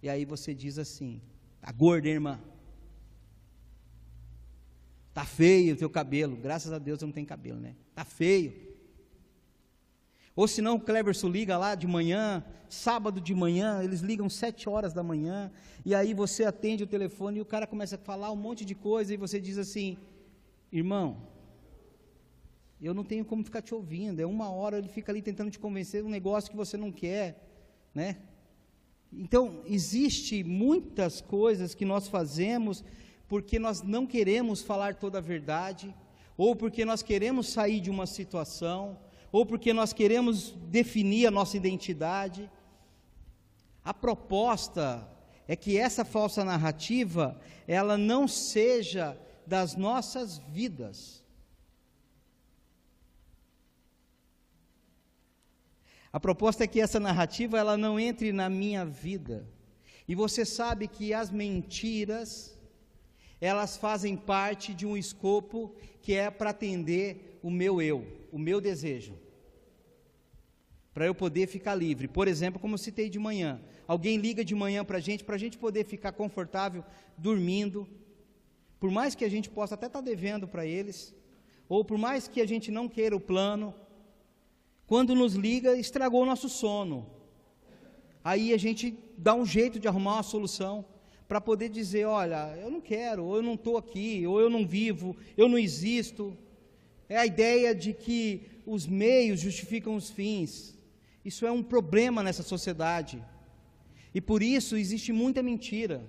E 0.01 0.09
aí 0.09 0.25
você 0.25 0.55
diz 0.55 0.79
assim: 0.79 1.21
tá 1.61 1.73
gorda, 1.73 2.09
irmã? 2.09 2.41
Tá 5.13 5.25
feio 5.25 5.75
o 5.75 5.77
teu 5.77 5.91
cabelo. 5.91 6.37
Graças 6.37 6.73
a 6.73 6.79
Deus 6.79 7.01
eu 7.01 7.07
não 7.07 7.13
tenho 7.13 7.27
cabelo, 7.27 7.59
né? 7.59 7.75
Tá 7.95 8.05
feio. 8.05 8.69
Ou 10.37 10.47
se 10.47 10.63
não, 10.63 10.77
o 10.77 10.81
Cleverson 10.81 11.29
liga 11.29 11.59
lá 11.59 11.75
de 11.75 11.89
manhã, 11.89 12.45
sábado 12.69 13.21
de 13.21 13.35
manhã, 13.35 13.83
eles 13.83 14.03
ligam 14.03 14.31
sete 14.31 14.69
horas 14.69 14.93
da 14.93 15.03
manhã, 15.03 15.51
e 15.85 15.93
aí 15.97 16.15
você 16.15 16.45
atende 16.45 16.85
o 16.85 16.87
telefone 16.87 17.39
e 17.39 17.41
o 17.41 17.45
cara 17.45 17.67
começa 17.67 17.97
a 17.97 17.99
falar 17.99 18.31
um 18.31 18.37
monte 18.37 18.65
de 18.65 18.77
coisa, 18.77 19.13
e 19.13 19.17
você 19.17 19.41
diz 19.41 19.59
assim: 19.59 19.99
irmão, 20.71 21.27
eu 22.87 22.95
não 22.95 23.05
tenho 23.05 23.25
como 23.25 23.45
ficar 23.45 23.63
te 23.63 23.75
ouvindo, 23.75 24.21
é 24.21 24.27
uma 24.27 24.51
hora 24.51 24.79
ele 24.79 24.89
fica 24.89 25.11
ali 25.11 25.21
tentando 25.21 25.51
te 25.51 25.59
convencer 25.59 26.03
de 26.03 26.09
um 26.09 26.11
negócio 26.11 26.51
que 26.51 26.57
você 26.57 26.77
não 26.77 26.93
quer, 26.93 27.45
né? 27.95 28.17
Então, 29.13 29.63
existe 29.67 30.45
muitas 30.45 31.21
coisas 31.21 31.75
que 31.75 31.85
nós 31.85 32.09
fazemos 32.09 32.85
porque 33.27 33.59
nós 33.59 33.83
não 33.83 34.07
queremos 34.07 34.63
falar 34.63 34.95
toda 34.95 35.19
a 35.19 35.21
verdade, 35.21 35.95
ou 36.37 36.57
porque 36.57 36.85
nós 36.85 37.03
queremos 37.03 37.49
sair 37.49 37.81
de 37.81 37.91
uma 37.91 38.07
situação, 38.07 38.99
ou 39.31 39.45
porque 39.45 39.73
nós 39.73 39.93
queremos 39.93 40.55
definir 40.69 41.27
a 41.27 41.31
nossa 41.31 41.57
identidade. 41.57 42.51
A 43.85 43.93
proposta 43.93 45.07
é 45.47 45.55
que 45.55 45.77
essa 45.77 46.05
falsa 46.05 46.45
narrativa, 46.45 47.39
ela 47.67 47.99
não 47.99 48.27
seja 48.27 49.19
das 49.47 49.77
nossas 49.77 50.39
vidas. 50.39 51.18
A 56.13 56.19
proposta 56.19 56.65
é 56.65 56.67
que 56.67 56.81
essa 56.81 56.99
narrativa 56.99 57.59
ela 57.59 57.77
não 57.77 57.99
entre 58.01 58.33
na 58.33 58.49
minha 58.49 58.85
vida. 58.85 59.47
E 60.07 60.15
você 60.15 60.45
sabe 60.45 60.89
que 60.89 61.13
as 61.13 61.31
mentiras 61.31 62.59
elas 63.41 63.77
fazem 63.77 64.17
parte 64.17 64.75
de 64.75 64.85
um 64.85 64.97
escopo 64.97 65.75
que 66.03 66.15
é 66.15 66.31
para 66.31 66.51
atender 66.51 67.39
o 67.43 67.51
meu 67.51 67.81
eu, 67.81 68.05
o 68.33 68.39
meu 68.39 68.61
desejo. 68.61 69.15
Para 70.93 71.07
eu 71.07 71.15
poder 71.15 71.47
ficar 71.47 71.75
livre. 71.75 72.09
Por 72.09 72.27
exemplo, 72.27 72.59
como 72.59 72.75
eu 72.75 72.79
citei 72.79 73.09
de 73.09 73.19
manhã, 73.19 73.61
alguém 73.87 74.17
liga 74.17 74.45
de 74.45 74.55
manhã 74.55 74.85
para 74.85 74.99
a 74.99 75.01
gente, 75.01 75.23
para 75.23 75.37
a 75.37 75.39
gente 75.39 75.57
poder 75.57 75.85
ficar 75.85 76.13
confortável 76.13 76.85
dormindo. 77.17 77.87
Por 78.81 78.91
mais 78.91 79.15
que 79.15 79.25
a 79.25 79.29
gente 79.29 79.49
possa 79.49 79.75
até 79.75 79.87
estar 79.87 80.01
tá 80.01 80.05
devendo 80.05 80.49
para 80.49 80.67
eles, 80.67 81.15
ou 81.69 81.85
por 81.85 81.99
mais 81.99 82.27
que 82.27 82.41
a 82.41 82.47
gente 82.47 82.71
não 82.73 82.89
queira 82.89 83.15
o 83.15 83.21
plano, 83.21 83.73
quando 84.89 85.15
nos 85.15 85.35
liga, 85.35 85.77
estragou 85.77 86.23
o 86.23 86.27
nosso 86.27 86.49
sono. 86.49 87.07
Aí 88.25 88.53
a 88.53 88.57
gente 88.57 88.99
dá 89.17 89.35
um 89.35 89.47
jeito 89.47 89.79
de 89.79 89.87
arrumar 89.87 90.15
uma 90.15 90.23
solução 90.23 90.85
para 91.29 91.41
poder 91.41 91.69
dizer: 91.69 92.07
olha, 92.07 92.57
eu 92.57 92.71
não 92.71 92.81
quero, 92.81 93.23
ou 93.25 93.37
eu 93.37 93.43
não 93.43 93.55
estou 93.55 93.77
aqui, 93.77 94.27
ou 94.27 94.41
eu 94.41 94.49
não 94.49 94.67
vivo, 94.67 95.15
eu 95.37 95.47
não 95.47 95.59
existo. 95.59 96.37
É 97.07 97.19
a 97.19 97.27
ideia 97.27 97.75
de 97.75 97.93
que 97.93 98.43
os 98.67 98.87
meios 98.87 99.41
justificam 99.41 99.95
os 99.95 100.11
fins. 100.11 100.77
Isso 101.25 101.47
é 101.47 101.53
um 101.53 101.63
problema 101.63 102.23
nessa 102.23 102.43
sociedade. 102.43 103.23
E 104.15 104.21
por 104.21 104.43
isso 104.43 104.75
existe 104.75 105.13
muita 105.13 105.43
mentira. 105.43 106.03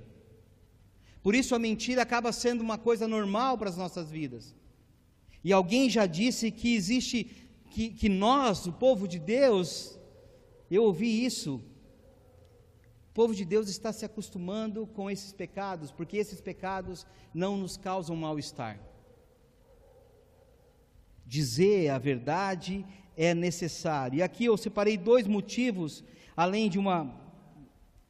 Por 1.21 1.35
isso 1.35 1.53
a 1.53 1.59
mentira 1.59 2.01
acaba 2.01 2.31
sendo 2.31 2.61
uma 2.61 2.77
coisa 2.77 3.07
normal 3.07 3.57
para 3.57 3.69
as 3.69 3.75
nossas 3.75 4.09
vidas. 4.09 4.55
E 5.43 5.51
alguém 5.51 5.89
já 5.89 6.05
disse 6.05 6.49
que 6.49 6.75
existe, 6.75 7.48
que, 7.69 7.89
que 7.89 8.09
nós, 8.09 8.65
o 8.65 8.73
povo 8.73 9.07
de 9.07 9.19
Deus, 9.19 9.99
eu 10.69 10.83
ouvi 10.83 11.25
isso, 11.25 11.61
o 13.09 13.13
povo 13.13 13.33
de 13.33 13.45
Deus 13.45 13.69
está 13.69 13.91
se 13.91 14.05
acostumando 14.05 14.87
com 14.87 15.09
esses 15.09 15.33
pecados, 15.33 15.91
porque 15.91 16.17
esses 16.17 16.41
pecados 16.41 17.05
não 17.33 17.57
nos 17.57 17.77
causam 17.77 18.15
mal-estar. 18.15 18.79
Dizer 21.25 21.89
a 21.89 21.97
verdade 21.97 22.85
é 23.15 23.33
necessário. 23.33 24.17
E 24.17 24.23
aqui 24.23 24.45
eu 24.45 24.57
separei 24.57 24.97
dois 24.97 25.27
motivos, 25.27 26.03
além 26.35 26.69
de 26.69 26.79
uma 26.79 27.15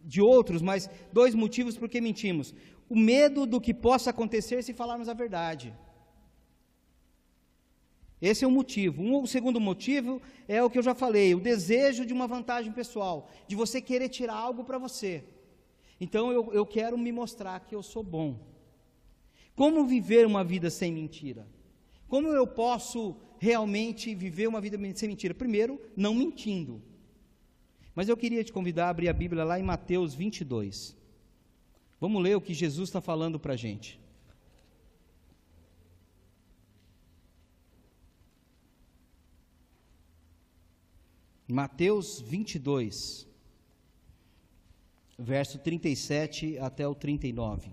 de 0.02 0.22
outros, 0.22 0.62
mas 0.62 0.90
dois 1.12 1.36
motivos 1.36 1.78
porque 1.78 2.00
mentimos. 2.00 2.54
O 2.90 2.96
medo 2.96 3.46
do 3.46 3.60
que 3.60 3.74
possa 3.74 4.10
acontecer 4.10 4.64
se 4.64 4.74
falarmos 4.74 5.10
a 5.10 5.14
verdade. 5.14 5.74
Esse 8.22 8.44
é 8.44 8.48
um 8.48 8.52
motivo. 8.52 9.02
Um, 9.02 9.22
o 9.22 9.28
segundo 9.28 9.60
motivo 9.60 10.22
é 10.48 10.62
o 10.62 10.70
que 10.70 10.78
eu 10.78 10.84
já 10.84 10.94
falei, 10.94 11.34
o 11.34 11.40
desejo 11.40 12.06
de 12.06 12.14
uma 12.14 12.28
vantagem 12.28 12.72
pessoal, 12.72 13.30
de 13.48 13.56
você 13.56 13.82
querer 13.82 14.10
tirar 14.10 14.36
algo 14.36 14.64
para 14.64 14.78
você. 14.78 15.24
Então 16.00 16.32
eu, 16.32 16.54
eu 16.54 16.66
quero 16.66 16.98
me 16.98 17.12
mostrar 17.12 17.60
que 17.62 17.76
eu 17.76 17.84
sou 17.84 18.04
bom. 18.04 18.40
Como 19.56 19.86
viver 19.86 20.26
uma 20.26 20.44
vida 20.44 20.70
sem 20.70 20.92
mentira? 20.92 21.48
Como 22.08 22.28
eu 22.30 22.48
posso 22.48 23.16
realmente 23.38 24.16
viver 24.16 24.48
uma 24.48 24.60
vida 24.60 24.78
sem 24.96 25.10
mentira? 25.10 25.34
Primeiro, 25.34 25.80
não 25.96 26.14
mentindo. 26.14 26.82
Mas 27.94 28.08
eu 28.08 28.16
queria 28.16 28.44
te 28.44 28.54
convidar 28.54 28.88
a 28.88 28.90
abrir 28.90 29.10
a 29.10 29.14
Bíblia 29.14 29.44
lá 29.44 29.60
em 29.60 29.64
Mateus 29.64 30.14
22. 30.14 30.98
Vamos 32.00 32.24
ler 32.24 32.36
o 32.36 32.42
que 32.42 32.54
Jesus 32.54 32.90
está 32.90 33.02
falando 33.02 33.40
para 33.40 33.54
a 33.54 33.58
gente. 33.58 34.00
Mateus 41.52 42.22
22, 42.22 43.28
verso 45.18 45.58
37 45.58 46.60
até 46.60 46.88
o 46.88 46.94
39. 46.94 47.72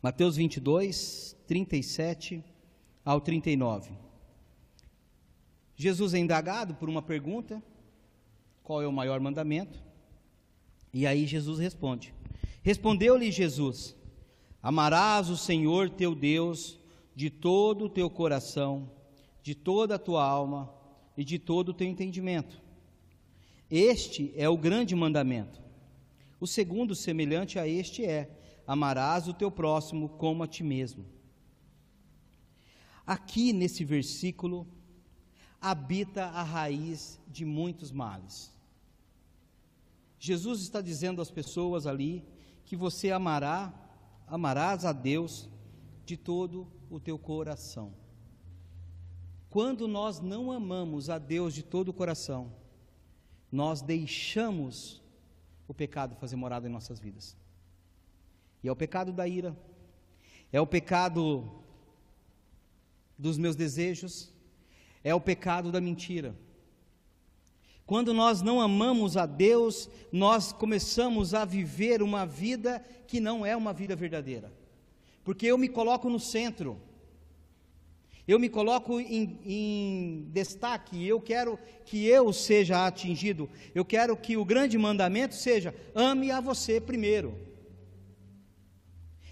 Mateus 0.00 0.36
22, 0.36 1.36
37 1.48 2.44
ao 3.04 3.20
39. 3.20 3.90
Jesus 5.74 6.14
é 6.14 6.18
indagado 6.18 6.76
por 6.76 6.88
uma 6.88 7.02
pergunta: 7.02 7.60
qual 8.62 8.80
é 8.80 8.86
o 8.86 8.92
maior 8.92 9.18
mandamento? 9.18 9.82
E 10.94 11.04
aí 11.04 11.26
Jesus 11.26 11.58
responde. 11.58 12.14
Respondeu-lhe 12.62 13.32
Jesus: 13.32 13.97
Amarás 14.62 15.28
o 15.30 15.36
Senhor 15.36 15.88
teu 15.90 16.14
Deus 16.14 16.78
de 17.14 17.30
todo 17.30 17.86
o 17.86 17.88
teu 17.88 18.10
coração, 18.10 18.90
de 19.42 19.54
toda 19.54 19.94
a 19.94 19.98
tua 19.98 20.24
alma 20.24 20.72
e 21.16 21.24
de 21.24 21.38
todo 21.38 21.70
o 21.70 21.74
teu 21.74 21.86
entendimento. 21.86 22.60
Este 23.70 24.32
é 24.36 24.48
o 24.48 24.56
grande 24.56 24.94
mandamento. 24.94 25.60
O 26.40 26.46
segundo, 26.46 26.94
semelhante 26.94 27.58
a 27.58 27.66
este, 27.66 28.04
é: 28.04 28.30
amarás 28.66 29.28
o 29.28 29.34
teu 29.34 29.50
próximo 29.50 30.08
como 30.10 30.42
a 30.42 30.46
ti 30.46 30.62
mesmo. 30.62 31.04
Aqui 33.06 33.52
nesse 33.52 33.84
versículo 33.84 34.66
habita 35.60 36.26
a 36.26 36.42
raiz 36.42 37.18
de 37.26 37.44
muitos 37.44 37.90
males. 37.90 38.52
Jesus 40.18 40.60
está 40.62 40.80
dizendo 40.80 41.22
às 41.22 41.30
pessoas 41.30 41.86
ali 41.86 42.24
que 42.64 42.76
você 42.76 43.10
amará 43.10 43.72
amarás 44.28 44.84
a 44.84 44.92
Deus 44.92 45.48
de 46.04 46.16
todo 46.16 46.66
o 46.90 47.00
teu 47.00 47.18
coração. 47.18 47.92
Quando 49.50 49.88
nós 49.88 50.20
não 50.20 50.52
amamos 50.52 51.08
a 51.08 51.18
Deus 51.18 51.54
de 51.54 51.62
todo 51.62 51.88
o 51.88 51.92
coração, 51.92 52.52
nós 53.50 53.80
deixamos 53.80 55.02
o 55.66 55.74
pecado 55.74 56.16
fazer 56.16 56.36
morada 56.36 56.68
em 56.68 56.70
nossas 56.70 56.98
vidas. 56.98 57.36
E 58.62 58.68
é 58.68 58.72
o 58.72 58.76
pecado 58.76 59.12
da 59.12 59.26
ira, 59.26 59.56
é 60.52 60.60
o 60.60 60.66
pecado 60.66 61.62
dos 63.16 63.38
meus 63.38 63.56
desejos, 63.56 64.32
é 65.02 65.14
o 65.14 65.20
pecado 65.20 65.72
da 65.72 65.80
mentira. 65.80 66.34
Quando 67.88 68.12
nós 68.12 68.42
não 68.42 68.60
amamos 68.60 69.16
a 69.16 69.24
Deus, 69.24 69.88
nós 70.12 70.52
começamos 70.52 71.32
a 71.32 71.46
viver 71.46 72.02
uma 72.02 72.26
vida 72.26 72.84
que 73.06 73.18
não 73.18 73.46
é 73.46 73.56
uma 73.56 73.72
vida 73.72 73.96
verdadeira. 73.96 74.52
Porque 75.24 75.46
eu 75.46 75.56
me 75.56 75.70
coloco 75.70 76.10
no 76.10 76.20
centro, 76.20 76.78
eu 78.26 78.38
me 78.38 78.50
coloco 78.50 79.00
em, 79.00 79.40
em, 79.42 80.28
destaque, 80.30 81.02
eu 81.02 81.18
quero 81.18 81.58
que 81.86 82.04
eu 82.04 82.30
seja 82.30 82.86
atingido, 82.86 83.48
eu 83.74 83.86
quero 83.86 84.14
que 84.18 84.36
o 84.36 84.44
grande 84.44 84.76
mandamento 84.76 85.34
seja: 85.34 85.74
ame 85.94 86.30
a 86.30 86.42
você 86.42 86.78
primeiro. 86.78 87.38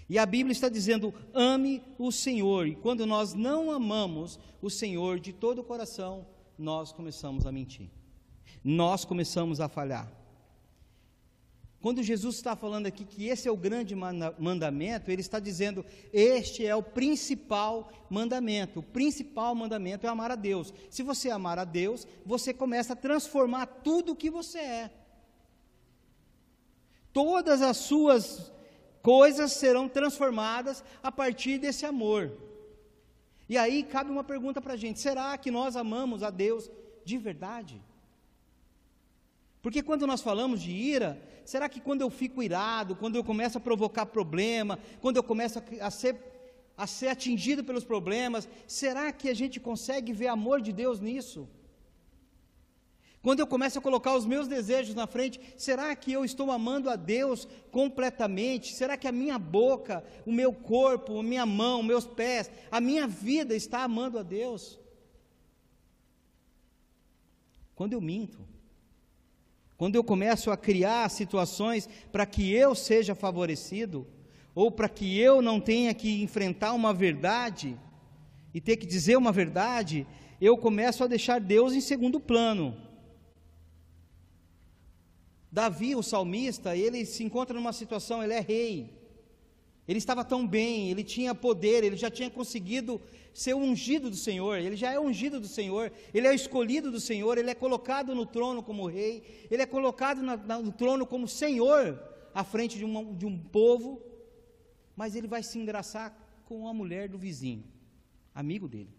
E 0.09 0.17
a 0.17 0.25
Bíblia 0.25 0.51
está 0.51 0.67
dizendo: 0.67 1.13
ame 1.31 1.83
o 1.99 2.11
Senhor, 2.11 2.67
e 2.67 2.75
quando 2.75 3.05
nós 3.05 3.35
não 3.35 3.69
amamos 3.69 4.39
o 4.63 4.69
Senhor 4.71 5.19
de 5.19 5.31
todo 5.31 5.59
o 5.59 5.63
coração, 5.63 6.25
nós 6.57 6.91
começamos 6.91 7.45
a 7.45 7.51
mentir 7.51 7.95
nós 8.63 9.05
começamos 9.05 9.59
a 9.59 9.67
falhar. 9.67 10.11
Quando 11.79 12.01
Jesus 12.01 12.35
está 12.35 12.55
falando 12.55 12.87
aqui 12.87 13.05
que 13.05 13.27
esse 13.27 13.47
é 13.47 13.51
o 13.51 13.55
grande 13.55 13.95
mandamento, 13.95 15.11
ele 15.11 15.21
está 15.21 15.39
dizendo: 15.39 15.85
este 16.11 16.65
é 16.65 16.75
o 16.75 16.81
principal 16.81 17.91
mandamento. 18.09 18.79
O 18.79 18.83
principal 18.83 19.53
mandamento 19.53 20.05
é 20.05 20.09
amar 20.09 20.31
a 20.31 20.35
Deus. 20.35 20.73
Se 20.89 21.03
você 21.03 21.29
amar 21.29 21.59
a 21.59 21.63
Deus, 21.63 22.07
você 22.25 22.53
começa 22.53 22.93
a 22.93 22.95
transformar 22.95 23.67
tudo 23.67 24.13
o 24.13 24.15
que 24.15 24.29
você 24.29 24.57
é. 24.57 24.91
Todas 27.13 27.61
as 27.61 27.77
suas 27.77 28.51
coisas 29.01 29.51
serão 29.53 29.87
transformadas 29.87 30.83
a 31.01 31.11
partir 31.11 31.59
desse 31.59 31.85
amor. 31.85 32.31
E 33.47 33.57
aí 33.57 33.83
cabe 33.83 34.11
uma 34.11 34.23
pergunta 34.23 34.59
para 34.59 34.73
a 34.73 34.77
gente: 34.77 34.99
será 34.99 35.37
que 35.37 35.51
nós 35.51 35.75
amamos 35.75 36.23
a 36.23 36.31
Deus 36.31 36.71
de 37.05 37.17
verdade? 37.19 37.79
Porque 39.61 39.83
quando 39.83 40.07
nós 40.07 40.21
falamos 40.21 40.61
de 40.61 40.71
ira, 40.71 41.21
será 41.43 41.67
que 41.67 41.79
quando 41.79 42.01
eu 42.01 42.09
fico 42.09 42.43
irado, 42.43 42.95
quando 42.95 43.15
eu 43.15 43.23
começo 43.23 43.57
a 43.57 43.61
provocar 43.61 44.05
problema, 44.05 44.79
quando 45.01 45.17
eu 45.17 45.23
começo 45.23 45.61
a, 45.81 45.91
ser, 45.91 46.15
a 46.77 46.85
ser 46.85 47.07
atingido 47.07 47.63
pelos 47.63 47.83
problemas, 47.83 48.47
será 48.67 49.11
que 49.11 49.29
a 49.29 49.33
gente 49.33 49.59
consegue 49.59 50.13
ver 50.13 50.27
amor 50.27 50.61
de 50.61 50.71
Deus 50.71 50.99
nisso? 50.99 51.47
Quando 53.21 53.41
eu 53.41 53.47
começo 53.47 53.77
a 53.77 53.81
colocar 53.81 54.15
os 54.15 54.25
meus 54.25 54.47
desejos 54.47 54.95
na 54.95 55.05
frente, 55.05 55.41
será 55.57 55.93
que 55.95 56.13
eu 56.13 56.23
estou 56.23 56.49
amando 56.49 56.89
a 56.89 56.95
Deus 56.95 57.45
completamente? 57.71 58.73
Será 58.73 58.95
que 58.95 59.07
a 59.07 59.11
minha 59.11 59.37
boca, 59.37 60.01
o 60.25 60.31
meu 60.31 60.53
corpo, 60.53 61.19
a 61.19 61.23
minha 61.23 61.45
mão, 61.45 61.83
meus 61.83 62.07
pés, 62.07 62.49
a 62.71 62.79
minha 62.79 63.05
vida 63.05 63.53
está 63.53 63.83
amando 63.83 64.17
a 64.17 64.23
Deus? 64.23 64.79
Quando 67.75 67.91
eu 67.93 67.99
minto, 67.99 68.39
quando 69.77 69.95
eu 69.95 70.03
começo 70.03 70.49
a 70.49 70.57
criar 70.57 71.07
situações 71.09 71.87
para 72.11 72.25
que 72.25 72.51
eu 72.51 72.73
seja 72.73 73.13
favorecido, 73.13 74.07
ou 74.55 74.71
para 74.71 74.89
que 74.89 75.19
eu 75.19 75.39
não 75.39 75.59
tenha 75.61 75.93
que 75.93 76.23
enfrentar 76.23 76.73
uma 76.73 76.91
verdade 76.91 77.77
e 78.53 78.59
ter 78.59 78.77
que 78.77 78.87
dizer 78.87 79.15
uma 79.15 79.31
verdade, 79.31 80.07
eu 80.41 80.57
começo 80.57 81.03
a 81.03 81.07
deixar 81.07 81.39
Deus 81.39 81.73
em 81.73 81.81
segundo 81.81 82.19
plano. 82.19 82.75
Davi, 85.51 85.95
o 85.95 86.01
salmista, 86.01 86.75
ele 86.75 87.05
se 87.05 87.23
encontra 87.23 87.53
numa 87.53 87.71
situação, 87.71 88.23
ele 88.23 88.33
é 88.33 88.39
rei. 88.39 88.97
Ele 89.87 89.99
estava 89.99 90.25
tão 90.25 90.45
bem, 90.45 90.89
ele 90.89 91.03
tinha 91.03 91.33
poder, 91.33 91.83
ele 91.83 91.95
já 91.95 92.09
tinha 92.09 92.29
conseguido 92.29 92.99
ser 93.37 93.53
ungido 93.53 94.09
do 94.09 94.15
Senhor, 94.15 94.57
ele 94.57 94.75
já 94.75 94.91
é 94.91 94.99
ungido 94.99 95.39
do 95.39 95.47
Senhor, 95.47 95.91
ele 96.11 96.25
é 96.25 96.33
escolhido 96.33 96.91
do 96.91 96.99
Senhor, 96.99 97.37
ele 97.37 97.51
é 97.51 97.53
colocado 97.53 98.15
no 98.15 98.25
trono 98.25 98.63
como 98.63 98.87
rei, 98.87 99.45
ele 99.51 99.61
é 99.61 99.65
colocado 99.67 100.23
na, 100.23 100.35
na, 100.35 100.59
no 100.59 100.71
trono 100.71 101.05
como 101.05 101.27
Senhor 101.27 102.01
à 102.33 102.43
frente 102.43 102.79
de, 102.79 102.83
uma, 102.83 103.05
de 103.13 103.27
um 103.27 103.37
povo, 103.37 104.01
mas 104.95 105.15
ele 105.15 105.27
vai 105.27 105.43
se 105.43 105.59
engraçar 105.59 106.17
com 106.45 106.67
a 106.67 106.73
mulher 106.73 107.07
do 107.09 107.19
vizinho, 107.19 107.63
amigo 108.33 108.67
dele. 108.67 108.89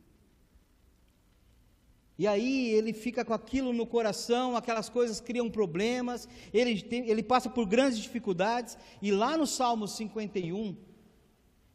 E 2.16 2.24
aí 2.24 2.68
ele 2.68 2.92
fica 2.92 3.24
com 3.24 3.34
aquilo 3.34 3.72
no 3.72 3.88
coração, 3.88 4.56
aquelas 4.56 4.88
coisas 4.88 5.20
criam 5.20 5.50
problemas, 5.50 6.28
ele, 6.54 6.80
tem, 6.80 7.08
ele 7.08 7.24
passa 7.24 7.50
por 7.50 7.66
grandes 7.66 7.98
dificuldades, 7.98 8.78
e 9.02 9.10
lá 9.10 9.36
no 9.36 9.48
Salmo 9.48 9.88
51, 9.88 10.76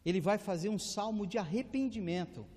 ele 0.02 0.18
vai 0.18 0.38
fazer 0.38 0.70
um 0.70 0.78
salmo 0.78 1.26
de 1.26 1.36
arrependimento. 1.36 2.53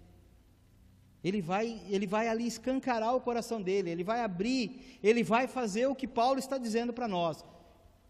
Ele 1.23 1.41
vai, 1.41 1.81
ele 1.89 2.05
vai 2.05 2.27
ali 2.27 2.45
escancarar 2.45 3.15
o 3.15 3.21
coração 3.21 3.61
dele, 3.61 3.89
ele 3.89 4.03
vai 4.03 4.21
abrir, 4.21 4.97
ele 5.03 5.23
vai 5.23 5.47
fazer 5.47 5.87
o 5.87 5.95
que 5.95 6.07
Paulo 6.07 6.39
está 6.39 6.57
dizendo 6.57 6.93
para 6.93 7.07
nós: 7.07 7.43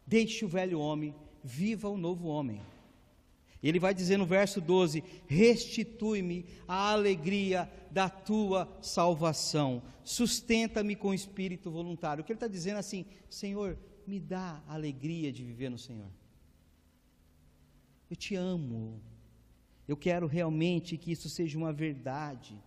deixe 0.06 0.44
o 0.44 0.48
velho 0.48 0.80
homem, 0.80 1.16
viva 1.44 1.90
o 1.90 1.98
novo 1.98 2.28
homem. 2.28 2.62
Ele 3.62 3.80
vai 3.80 3.94
dizer 3.94 4.18
no 4.18 4.26
verso 4.26 4.62
12: 4.62 5.04
Restitui-me 5.26 6.46
a 6.68 6.92
alegria 6.92 7.72
da 7.90 8.10
tua 8.10 8.70
salvação, 8.82 9.82
sustenta-me 10.04 10.96
com 10.96 11.14
espírito 11.14 11.72
voluntário. 11.72 12.22
O 12.22 12.26
que 12.26 12.32
ele 12.32 12.38
está 12.38 12.48
dizendo 12.48 12.78
assim, 12.78 13.06
Senhor, 13.30 13.78
me 14.06 14.20
dá 14.20 14.62
a 14.68 14.76
alegria 14.76 15.32
de 15.32 15.44
viver 15.44 15.70
no 15.70 15.78
Senhor. 15.78 16.10
Eu 18.10 18.16
te 18.16 18.36
amo, 18.36 19.02
eu 19.88 19.98
quero 19.98 20.28
realmente 20.28 20.98
que 20.98 21.12
isso 21.12 21.30
seja 21.30 21.58
uma 21.58 21.74
verdade. 21.74 22.58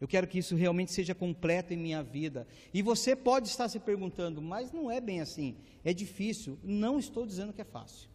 Eu 0.00 0.08
quero 0.08 0.26
que 0.26 0.38
isso 0.38 0.56
realmente 0.56 0.92
seja 0.92 1.14
completo 1.14 1.72
em 1.72 1.76
minha 1.76 2.02
vida. 2.02 2.46
E 2.72 2.82
você 2.82 3.14
pode 3.14 3.48
estar 3.48 3.68
se 3.68 3.78
perguntando, 3.78 4.42
mas 4.42 4.72
não 4.72 4.90
é 4.90 5.00
bem 5.00 5.20
assim. 5.20 5.56
É 5.84 5.94
difícil. 5.94 6.58
Não 6.62 6.98
estou 6.98 7.24
dizendo 7.24 7.52
que 7.52 7.60
é 7.60 7.64
fácil. 7.64 8.08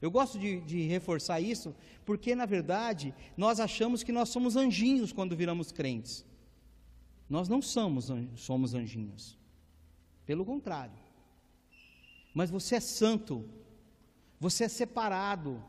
Eu 0.00 0.10
gosto 0.10 0.38
de, 0.38 0.60
de, 0.62 0.82
reforçar 0.82 1.40
isso, 1.40 1.74
porque 2.04 2.34
na 2.34 2.44
verdade 2.44 3.14
nós 3.36 3.60
achamos 3.60 4.02
que 4.02 4.10
nós 4.10 4.30
somos 4.30 4.56
anjinhos 4.56 5.12
quando 5.12 5.36
viramos 5.36 5.70
crentes. 5.70 6.24
Nós 7.28 7.48
não 7.48 7.62
somos, 7.62 8.10
somos 8.34 8.74
anjinhos. 8.74 9.38
Pelo 10.26 10.44
contrário. 10.44 10.94
Mas 12.34 12.50
você 12.50 12.76
é 12.76 12.80
santo, 12.80 13.48
você 14.40 14.64
é 14.64 14.68
separado. 14.68 15.62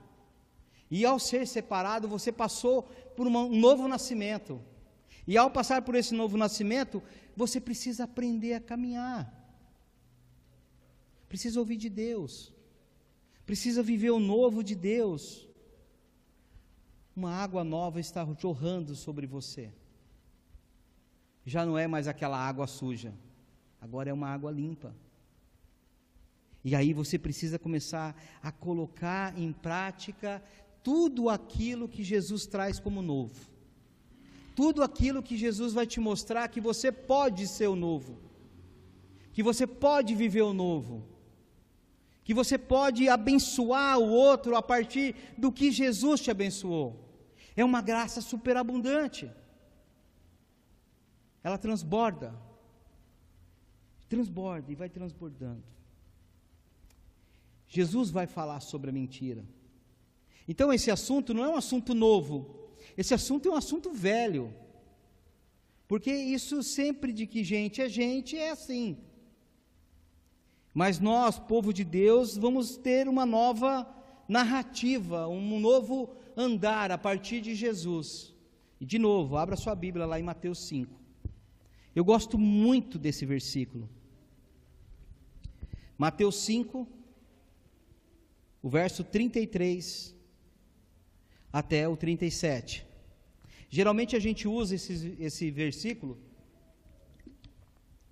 E 0.89 1.05
ao 1.05 1.19
ser 1.19 1.45
separado, 1.47 2.07
você 2.07 2.31
passou 2.31 2.83
por 3.15 3.27
uma, 3.27 3.41
um 3.41 3.59
novo 3.59 3.87
nascimento. 3.87 4.61
E 5.25 5.37
ao 5.37 5.49
passar 5.49 5.81
por 5.81 5.95
esse 5.95 6.13
novo 6.13 6.37
nascimento, 6.37 7.01
você 7.35 7.59
precisa 7.59 8.03
aprender 8.03 8.53
a 8.53 8.61
caminhar. 8.61 9.31
Precisa 11.29 11.59
ouvir 11.59 11.77
de 11.77 11.89
Deus. 11.89 12.53
Precisa 13.45 13.81
viver 13.81 14.11
o 14.11 14.19
novo 14.19 14.63
de 14.63 14.75
Deus. 14.75 15.47
Uma 17.15 17.31
água 17.31 17.63
nova 17.63 17.99
está 17.99 18.27
jorrando 18.37 18.95
sobre 18.95 19.25
você. 19.25 19.71
Já 21.45 21.65
não 21.65 21.77
é 21.77 21.87
mais 21.87 22.07
aquela 22.07 22.37
água 22.37 22.67
suja. 22.67 23.13
Agora 23.79 24.09
é 24.09 24.13
uma 24.13 24.27
água 24.27 24.51
limpa. 24.51 24.95
E 26.63 26.75
aí 26.75 26.93
você 26.93 27.17
precisa 27.17 27.59
começar 27.59 28.15
a 28.41 28.51
colocar 28.51 29.37
em 29.37 29.51
prática 29.51 30.43
tudo 30.81 31.29
aquilo 31.29 31.87
que 31.87 32.03
Jesus 32.03 32.45
traz 32.45 32.79
como 32.79 33.01
novo 33.01 33.52
tudo 34.55 34.83
aquilo 34.83 35.23
que 35.23 35.37
Jesus 35.37 35.73
vai 35.73 35.85
te 35.85 35.99
mostrar 35.99 36.47
que 36.47 36.61
você 36.61 36.91
pode 36.91 37.47
ser 37.47 37.67
o 37.67 37.75
novo, 37.75 38.19
que 39.31 39.43
você 39.43 39.65
pode 39.65 40.13
viver 40.15 40.43
o 40.43 40.53
novo, 40.53 41.05
que 42.23 42.33
você 42.33 42.57
pode 42.57 43.09
abençoar 43.09 43.99
o 43.99 44.09
outro 44.09 44.55
a 44.55 44.61
partir 44.61 45.15
do 45.37 45.51
que 45.51 45.71
Jesus 45.71 46.21
te 46.21 46.31
abençoou. 46.31 47.03
É 47.55 47.63
uma 47.63 47.81
graça 47.81 48.21
superabundante. 48.21 49.29
Ela 51.43 51.57
transborda, 51.57 52.33
transborda 54.07 54.71
e 54.71 54.75
vai 54.75 54.89
transbordando. 54.89 55.63
Jesus 57.67 58.09
vai 58.09 58.27
falar 58.27 58.61
sobre 58.61 58.89
a 58.89 58.93
mentira. 58.93 59.43
Então, 60.47 60.71
esse 60.71 60.91
assunto 60.91 61.33
não 61.33 61.43
é 61.43 61.49
um 61.49 61.55
assunto 61.55 61.93
novo, 61.93 62.62
esse 62.97 63.13
assunto 63.13 63.49
é 63.49 63.51
um 63.51 63.55
assunto 63.55 63.91
velho. 63.91 64.53
Porque 65.87 66.11
isso 66.11 66.63
sempre 66.63 67.11
de 67.13 67.27
que 67.27 67.43
gente 67.43 67.81
é 67.81 67.89
gente 67.89 68.37
é 68.37 68.51
assim. 68.51 68.97
Mas 70.73 70.99
nós, 70.99 71.37
povo 71.37 71.71
de 71.71 71.83
Deus, 71.83 72.35
vamos 72.35 72.77
ter 72.77 73.07
uma 73.07 73.25
nova 73.25 73.87
narrativa, 74.27 75.27
um 75.27 75.59
novo 75.59 76.15
andar 76.35 76.91
a 76.91 76.97
partir 76.97 77.41
de 77.41 77.53
Jesus. 77.53 78.33
E 78.81 78.85
de 78.85 78.97
novo, 78.97 79.37
abra 79.37 79.55
sua 79.55 79.75
Bíblia 79.75 80.05
lá 80.05 80.19
em 80.19 80.23
Mateus 80.23 80.67
5. 80.67 80.99
Eu 81.95 82.03
gosto 82.03 82.37
muito 82.39 82.97
desse 82.97 83.25
versículo. 83.25 83.87
Mateus 85.97 86.37
5, 86.37 86.87
o 88.63 88.69
verso 88.69 89.03
33 89.03 90.15
até 91.53 91.87
o 91.87 91.95
37. 91.95 92.83
Geralmente 93.69 94.15
a 94.15 94.19
gente 94.19 94.47
usa 94.47 94.73
esse, 94.73 95.15
esse 95.19 95.51
versículo 95.51 96.17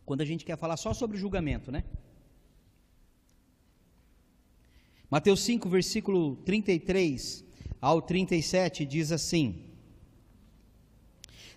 quando 0.06 0.22
a 0.22 0.26
gente 0.26 0.44
quer 0.44 0.58
falar 0.58 0.78
só 0.78 0.94
sobre 0.94 1.18
julgamento, 1.18 1.72
né? 1.72 1.84
Mateus 5.10 5.42
5, 5.42 5.68
versículo 5.70 6.36
33 6.38 7.44
ao 7.82 8.02
37 8.02 8.86
diz 8.86 9.12
assim: 9.12 9.64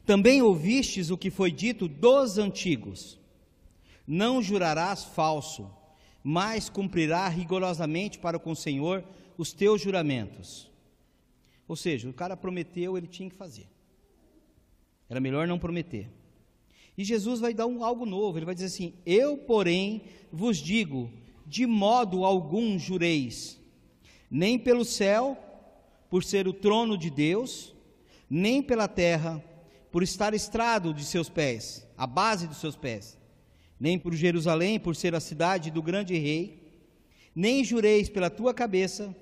Também 0.06 0.40
ouvistes 0.40 1.10
o 1.10 1.18
que 1.18 1.30
foi 1.30 1.50
dito 1.50 1.86
dos 1.88 2.38
antigos: 2.38 3.18
Não 4.06 4.42
jurarás 4.42 5.04
falso, 5.04 5.70
mas 6.22 6.68
cumprirá 6.68 7.28
rigorosamente 7.28 8.18
para 8.18 8.38
com 8.38 8.52
o 8.52 8.56
Senhor 8.56 9.04
os 9.36 9.52
teus 9.52 9.80
juramentos. 9.80 10.73
Ou 11.66 11.76
seja, 11.76 12.08
o 12.08 12.12
cara 12.12 12.36
prometeu, 12.36 12.96
ele 12.96 13.06
tinha 13.06 13.28
que 13.28 13.36
fazer. 13.36 13.66
Era 15.08 15.20
melhor 15.20 15.46
não 15.46 15.58
prometer. 15.58 16.08
E 16.96 17.04
Jesus 17.04 17.40
vai 17.40 17.52
dar 17.52 17.66
um, 17.66 17.82
algo 17.84 18.06
novo, 18.06 18.38
ele 18.38 18.46
vai 18.46 18.54
dizer 18.54 18.66
assim: 18.66 18.94
Eu, 19.04 19.36
porém, 19.36 20.02
vos 20.30 20.58
digo, 20.58 21.10
de 21.46 21.66
modo 21.66 22.24
algum 22.24 22.78
jureis, 22.78 23.60
nem 24.30 24.58
pelo 24.58 24.84
céu, 24.84 25.36
por 26.08 26.22
ser 26.22 26.46
o 26.46 26.52
trono 26.52 26.96
de 26.96 27.10
Deus, 27.10 27.74
nem 28.30 28.62
pela 28.62 28.86
terra, 28.86 29.42
por 29.90 30.02
estar 30.02 30.34
estrado 30.34 30.94
de 30.94 31.04
seus 31.04 31.28
pés, 31.28 31.86
a 31.96 32.06
base 32.06 32.46
dos 32.46 32.58
seus 32.58 32.76
pés, 32.76 33.18
nem 33.78 33.98
por 33.98 34.14
Jerusalém, 34.14 34.78
por 34.78 34.94
ser 34.94 35.14
a 35.14 35.20
cidade 35.20 35.70
do 35.70 35.82
grande 35.82 36.16
rei, 36.16 36.62
nem 37.34 37.64
jureis 37.64 38.08
pela 38.08 38.30
tua 38.30 38.54
cabeça, 38.54 39.14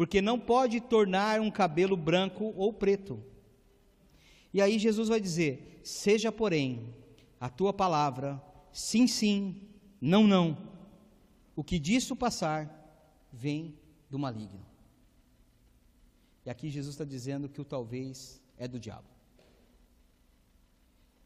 porque 0.00 0.22
não 0.22 0.40
pode 0.40 0.80
tornar 0.80 1.42
um 1.42 1.50
cabelo 1.50 1.94
branco 1.94 2.54
ou 2.56 2.72
preto. 2.72 3.22
E 4.50 4.62
aí 4.62 4.78
Jesus 4.78 5.10
vai 5.10 5.20
dizer: 5.20 5.78
Seja, 5.84 6.32
porém, 6.32 6.94
a 7.38 7.50
tua 7.50 7.70
palavra 7.70 8.42
sim, 8.72 9.06
sim, 9.06 9.60
não, 10.00 10.26
não. 10.26 10.56
O 11.54 11.62
que 11.62 11.78
disso 11.78 12.16
passar 12.16 13.28
vem 13.30 13.78
do 14.08 14.18
maligno. 14.18 14.64
E 16.46 16.48
aqui 16.48 16.70
Jesus 16.70 16.94
está 16.94 17.04
dizendo 17.04 17.46
que 17.46 17.60
o 17.60 17.64
talvez 17.64 18.40
é 18.56 18.66
do 18.66 18.80
diabo. 18.80 19.10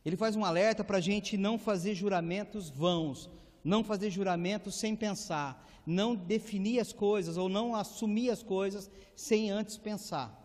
Ele 0.04 0.16
faz 0.16 0.34
um 0.34 0.44
alerta 0.44 0.82
para 0.82 0.98
a 0.98 1.00
gente 1.00 1.36
não 1.36 1.60
fazer 1.60 1.94
juramentos 1.94 2.70
vãos, 2.70 3.30
não 3.64 3.82
fazer 3.82 4.10
juramentos 4.10 4.74
sem 4.74 4.94
pensar, 4.94 5.66
não 5.86 6.14
definir 6.14 6.78
as 6.78 6.92
coisas 6.92 7.36
ou 7.38 7.48
não 7.48 7.74
assumir 7.74 8.30
as 8.30 8.42
coisas 8.42 8.90
sem 9.16 9.50
antes 9.50 9.78
pensar. 9.78 10.40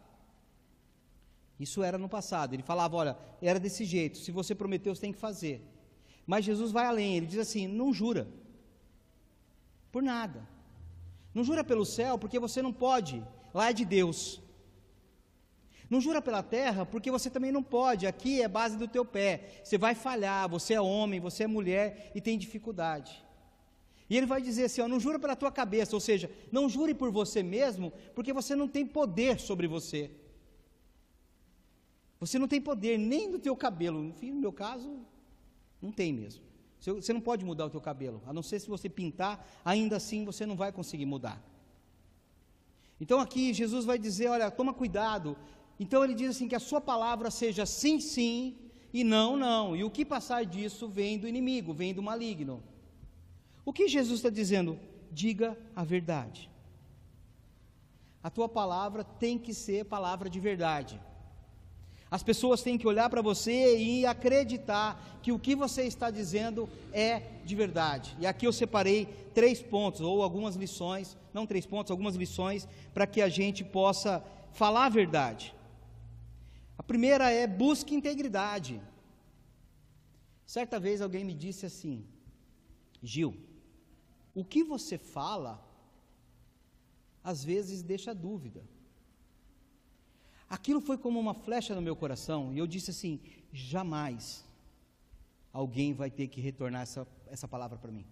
Isso 1.60 1.84
era 1.84 1.98
no 1.98 2.08
passado. 2.08 2.54
Ele 2.54 2.64
falava: 2.64 2.96
olha, 2.96 3.18
era 3.42 3.60
desse 3.60 3.84
jeito, 3.84 4.18
se 4.18 4.32
você 4.32 4.56
prometeu, 4.56 4.96
você 4.96 5.02
tem 5.02 5.12
que 5.12 5.20
fazer. 5.20 5.62
Mas 6.26 6.46
Jesus 6.46 6.72
vai 6.72 6.86
além, 6.86 7.18
ele 7.18 7.26
diz 7.26 7.40
assim: 7.40 7.68
não 7.68 7.94
jura, 7.94 8.28
por 9.92 10.02
nada. 10.02 10.48
Não 11.34 11.44
jura 11.44 11.64
pelo 11.64 11.86
céu, 11.86 12.18
porque 12.18 12.40
você 12.40 12.62
não 12.62 12.74
pode, 12.74 13.24
lá 13.54 13.70
é 13.70 13.74
de 13.74 13.86
Deus. 13.86 14.42
Não 15.90 16.00
jura 16.00 16.22
pela 16.22 16.44
terra, 16.44 16.86
porque 16.86 17.10
você 17.10 17.30
também 17.30 17.52
não 17.52 17.64
pode, 17.64 18.06
aqui 18.06 18.42
é 18.42 18.48
base 18.48 18.78
do 18.78 18.88
teu 18.88 19.04
pé. 19.04 19.62
Você 19.64 19.78
vai 19.78 19.96
falhar, 19.96 20.48
você 20.48 20.76
é 20.76 20.82
homem, 20.82 21.20
você 21.20 21.44
é 21.46 21.48
mulher 21.48 22.12
e 22.14 22.22
tem 22.22 22.38
dificuldade. 22.38 23.26
E 24.08 24.16
ele 24.16 24.26
vai 24.26 24.42
dizer 24.42 24.66
assim: 24.66 24.82
ó, 24.82 24.88
não 24.88 25.00
jura 25.00 25.18
pela 25.18 25.36
tua 25.36 25.52
cabeça, 25.52 25.96
ou 25.96 26.00
seja, 26.00 26.30
não 26.52 26.70
jure 26.70 26.94
por 26.94 27.12
você 27.12 27.42
mesmo, 27.42 27.92
porque 28.14 28.32
você 28.32 28.56
não 28.56 28.68
tem 28.68 28.86
poder 28.86 29.40
sobre 29.40 29.68
você. 29.68 30.12
Você 32.20 32.38
não 32.38 32.48
tem 32.48 32.62
poder 32.62 32.98
nem 32.98 33.32
do 33.32 33.40
teu 33.40 33.56
cabelo. 33.56 34.04
Enfim, 34.04 34.32
no 34.32 34.42
meu 34.42 34.54
caso, 34.54 35.00
não 35.82 35.92
tem 35.92 36.14
mesmo. 36.14 36.44
Você 36.80 37.12
não 37.12 37.22
pode 37.22 37.44
mudar 37.44 37.66
o 37.66 37.70
teu 37.70 37.82
cabelo, 37.82 38.22
a 38.26 38.32
não 38.32 38.42
ser 38.42 38.60
se 38.60 38.70
você 38.70 38.88
pintar, 38.88 39.46
ainda 39.66 39.98
assim 39.98 40.24
você 40.24 40.46
não 40.46 40.56
vai 40.56 40.72
conseguir 40.72 41.06
mudar. 41.06 41.44
Então 43.02 43.20
aqui 43.20 43.54
Jesus 43.54 43.86
vai 43.86 43.98
dizer, 43.98 44.28
olha, 44.28 44.50
toma 44.50 44.74
cuidado. 44.74 45.38
Então 45.80 46.04
ele 46.04 46.14
diz 46.14 46.32
assim 46.32 46.48
que 46.48 46.56
a 46.56 46.60
sua 46.60 46.82
palavra 46.82 47.32
seja 47.32 47.66
sim, 47.66 48.00
sim 48.00 48.58
e 48.94 49.04
não, 49.04 49.38
não. 49.38 49.76
E 49.76 49.84
o 49.84 49.90
que 49.90 50.04
passar 50.04 50.46
disso 50.46 50.90
vem 50.90 51.18
do 51.18 51.28
inimigo, 51.28 51.74
vem 51.74 51.94
do 51.94 52.04
maligno. 52.04 52.62
O 53.64 53.72
que 53.72 53.88
Jesus 53.88 54.20
está 54.20 54.30
dizendo? 54.30 54.80
Diga 55.12 55.58
a 55.76 55.84
verdade. 55.84 56.50
A 58.22 58.30
tua 58.30 58.50
palavra 58.50 59.04
tem 59.04 59.38
que 59.38 59.54
ser 59.54 59.86
palavra 59.86 60.30
de 60.30 60.40
verdade. 60.40 61.00
As 62.12 62.24
pessoas 62.24 62.64
têm 62.64 62.78
que 62.78 62.88
olhar 62.88 63.08
para 63.10 63.22
você 63.22 63.78
e 63.78 64.06
acreditar 64.06 65.20
que 65.22 65.32
o 65.32 65.38
que 65.38 65.56
você 65.56 65.84
está 65.84 66.10
dizendo 66.10 66.68
é 66.92 67.22
de 67.46 67.56
verdade. 67.56 68.18
E 68.20 68.26
aqui 68.26 68.48
eu 68.48 68.52
separei 68.52 69.06
três 69.34 69.62
pontos, 69.62 70.02
ou 70.02 70.24
algumas 70.24 70.56
lições, 70.56 71.16
não 71.32 71.46
três 71.46 71.68
pontos, 71.68 71.92
algumas 71.92 72.16
lições, 72.16 72.68
para 72.94 73.06
que 73.06 73.22
a 73.22 73.30
gente 73.30 73.64
possa 73.64 74.24
falar 74.52 74.88
a 74.88 74.90
verdade. 74.90 75.54
A 76.80 76.84
primeira 76.92 77.30
é 77.30 77.46
busque 77.46 77.94
integridade. 77.94 78.82
Certa 80.46 80.80
vez 80.80 81.02
alguém 81.02 81.26
me 81.26 81.34
disse 81.34 81.66
assim: 81.66 82.06
Gil, 83.04 83.36
o 84.34 84.46
que 84.46 84.64
você 84.64 84.98
fala, 84.98 85.62
às 87.22 87.44
vezes 87.44 87.84
deixa 87.84 88.16
dúvida. 88.16 88.64
Aquilo 90.50 90.80
foi 90.80 90.98
como 90.98 91.20
uma 91.20 91.34
flecha 91.34 91.76
no 91.76 91.82
meu 91.82 91.98
coração, 91.98 92.54
e 92.54 92.58
eu 92.58 92.66
disse 92.66 92.92
assim: 92.92 93.20
jamais 93.52 94.46
alguém 95.52 95.94
vai 95.94 96.10
ter 96.10 96.30
que 96.30 96.40
retornar 96.40 96.84
essa, 96.84 97.06
essa 97.28 97.48
palavra 97.48 97.78
para 97.78 97.92
mim. 97.92 98.06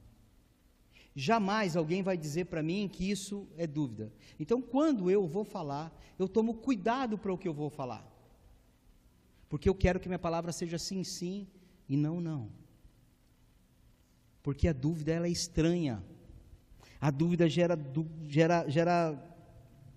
Jamais 1.16 1.78
alguém 1.78 2.04
vai 2.04 2.18
dizer 2.18 2.46
para 2.48 2.62
mim 2.62 2.90
que 2.92 3.10
isso 3.10 3.48
é 3.58 3.66
dúvida. 3.66 4.12
Então, 4.38 4.62
quando 4.62 5.10
eu 5.10 5.26
vou 5.26 5.46
falar, 5.46 5.98
eu 6.20 6.28
tomo 6.28 6.54
cuidado 6.56 7.18
para 7.18 7.32
o 7.32 7.38
que 7.38 7.48
eu 7.48 7.54
vou 7.54 7.70
falar. 7.70 8.17
Porque 9.50 9.70
eu 9.70 9.76
quero 9.76 10.00
que 10.00 10.10
minha 10.10 10.20
palavra 10.20 10.52
seja 10.52 10.78
sim, 10.78 11.04
sim 11.04 11.48
e 11.88 11.96
não, 11.96 12.20
não. 12.20 12.52
Porque 14.44 14.68
a 14.68 14.74
dúvida 14.74 15.12
ela 15.12 15.28
é 15.28 15.30
estranha. 15.30 16.04
A 17.00 17.12
dúvida 17.12 17.48
gera, 17.50 17.78
gera, 18.28 18.68
gera 18.70 19.36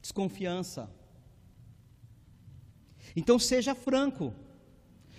desconfiança. 0.00 0.90
Então 3.14 3.38
seja 3.38 3.74
franco. 3.74 4.34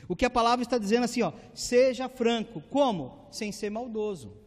O 0.08 0.16
que 0.16 0.26
a 0.26 0.30
palavra 0.30 0.64
está 0.64 0.78
dizendo 0.78 1.06
assim, 1.06 1.22
ó, 1.22 1.34
seja 1.54 2.10
franco. 2.10 2.62
Como? 2.70 3.28
Sem 3.32 3.52
ser 3.52 3.70
maldoso. 3.70 4.38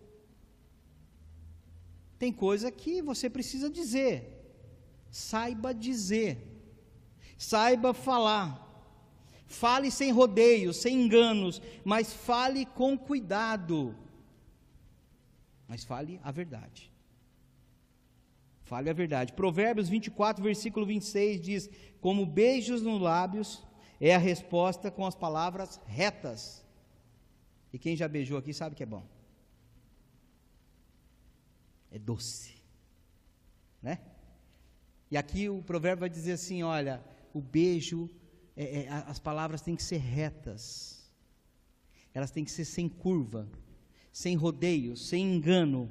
Tem 2.18 2.32
coisa 2.32 2.70
que 2.70 3.02
você 3.02 3.28
precisa 3.28 3.68
dizer. 3.68 4.30
Saiba 5.10 5.72
dizer. 5.74 6.38
Saiba 7.36 7.92
falar. 7.92 8.63
Fale 9.54 9.90
sem 9.90 10.10
rodeios, 10.10 10.78
sem 10.78 11.04
enganos, 11.04 11.62
mas 11.84 12.12
fale 12.12 12.66
com 12.66 12.98
cuidado. 12.98 13.96
Mas 15.68 15.84
fale 15.84 16.20
a 16.22 16.30
verdade. 16.30 16.92
Fale 18.64 18.90
a 18.90 18.92
verdade. 18.92 19.32
Provérbios 19.32 19.88
24, 19.88 20.42
versículo 20.42 20.84
26 20.84 21.40
diz: 21.40 21.70
Como 22.00 22.26
beijos 22.26 22.82
nos 22.82 23.00
lábios 23.00 23.64
é 24.00 24.14
a 24.14 24.18
resposta 24.18 24.90
com 24.90 25.06
as 25.06 25.14
palavras 25.14 25.80
retas. 25.86 26.64
E 27.72 27.78
quem 27.78 27.96
já 27.96 28.08
beijou 28.08 28.38
aqui 28.38 28.52
sabe 28.52 28.74
que 28.74 28.82
é 28.82 28.86
bom. 28.86 29.06
É 31.92 31.98
doce. 31.98 32.54
Né? 33.80 34.00
E 35.10 35.16
aqui 35.16 35.48
o 35.48 35.62
provérbio 35.62 36.00
vai 36.00 36.10
dizer 36.10 36.32
assim: 36.32 36.62
olha, 36.62 37.04
o 37.32 37.40
beijo, 37.40 38.10
é, 38.56 38.82
é, 38.82 38.88
as 38.88 39.18
palavras 39.18 39.60
têm 39.60 39.76
que 39.76 39.82
ser 39.82 39.98
retas, 39.98 41.10
elas 42.12 42.30
têm 42.30 42.44
que 42.44 42.50
ser 42.50 42.64
sem 42.64 42.88
curva, 42.88 43.48
sem 44.12 44.36
rodeio, 44.36 44.96
sem 44.96 45.34
engano 45.34 45.90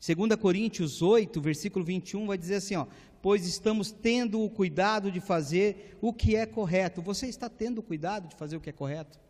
2 0.00 0.34
Coríntios 0.40 1.02
8, 1.02 1.38
versículo 1.42 1.84
21, 1.84 2.26
vai 2.26 2.38
dizer 2.38 2.54
assim: 2.56 2.74
ó, 2.74 2.86
pois 3.20 3.46
estamos 3.46 3.92
tendo 3.92 4.42
o 4.42 4.48
cuidado 4.48 5.12
de 5.12 5.20
fazer 5.20 5.98
o 6.00 6.10
que 6.12 6.34
é 6.34 6.46
correto. 6.46 7.02
Você 7.02 7.26
está 7.26 7.50
tendo 7.50 7.82
cuidado 7.82 8.26
de 8.26 8.34
fazer 8.34 8.56
o 8.56 8.60
que 8.60 8.70
é 8.70 8.72
correto? 8.72 9.20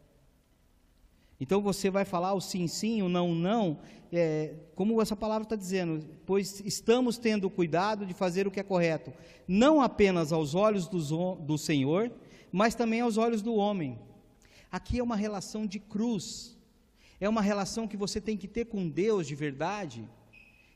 Então 1.40 1.62
você 1.62 1.90
vai 1.90 2.04
falar 2.04 2.34
o 2.34 2.40
sim, 2.40 2.66
sim, 2.66 3.00
o 3.00 3.08
não, 3.08 3.34
não, 3.34 3.78
é, 4.12 4.54
como 4.74 5.00
essa 5.00 5.16
palavra 5.16 5.44
está 5.44 5.56
dizendo, 5.56 6.06
pois 6.26 6.60
estamos 6.60 7.16
tendo 7.16 7.48
cuidado 7.48 8.04
de 8.04 8.12
fazer 8.12 8.46
o 8.46 8.50
que 8.50 8.60
é 8.60 8.62
correto, 8.62 9.10
não 9.48 9.80
apenas 9.80 10.32
aos 10.32 10.54
olhos 10.54 10.86
do, 10.86 11.36
do 11.36 11.56
Senhor, 11.56 12.12
mas 12.52 12.74
também 12.74 13.00
aos 13.00 13.16
olhos 13.16 13.40
do 13.40 13.54
homem. 13.54 13.98
Aqui 14.70 14.98
é 14.98 15.02
uma 15.02 15.16
relação 15.16 15.66
de 15.66 15.78
cruz, 15.78 16.58
é 17.18 17.28
uma 17.28 17.40
relação 17.40 17.88
que 17.88 17.96
você 17.96 18.20
tem 18.20 18.36
que 18.36 18.46
ter 18.46 18.66
com 18.66 18.88
Deus 18.88 19.26
de 19.26 19.34
verdade 19.34 20.06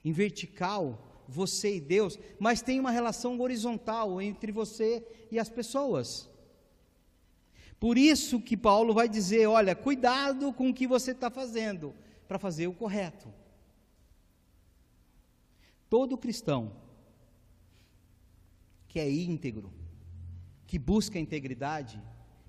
em 0.02 0.12
vertical, 0.12 0.98
você 1.28 1.76
e 1.76 1.80
Deus, 1.80 2.18
mas 2.38 2.62
tem 2.62 2.80
uma 2.80 2.90
relação 2.90 3.38
horizontal 3.40 4.20
entre 4.20 4.50
você 4.52 5.06
e 5.30 5.38
as 5.38 5.48
pessoas. 5.48 6.28
Por 7.78 7.98
isso 7.98 8.40
que 8.40 8.56
Paulo 8.56 8.94
vai 8.94 9.08
dizer: 9.08 9.46
olha, 9.46 9.74
cuidado 9.74 10.52
com 10.52 10.70
o 10.70 10.74
que 10.74 10.86
você 10.86 11.10
está 11.10 11.30
fazendo, 11.30 11.94
para 12.26 12.38
fazer 12.38 12.66
o 12.66 12.72
correto. 12.72 13.32
Todo 15.88 16.18
cristão 16.18 16.72
que 18.88 18.98
é 19.00 19.10
íntegro, 19.10 19.72
que 20.66 20.78
busca 20.78 21.18
a 21.18 21.20
integridade, 21.20 22.00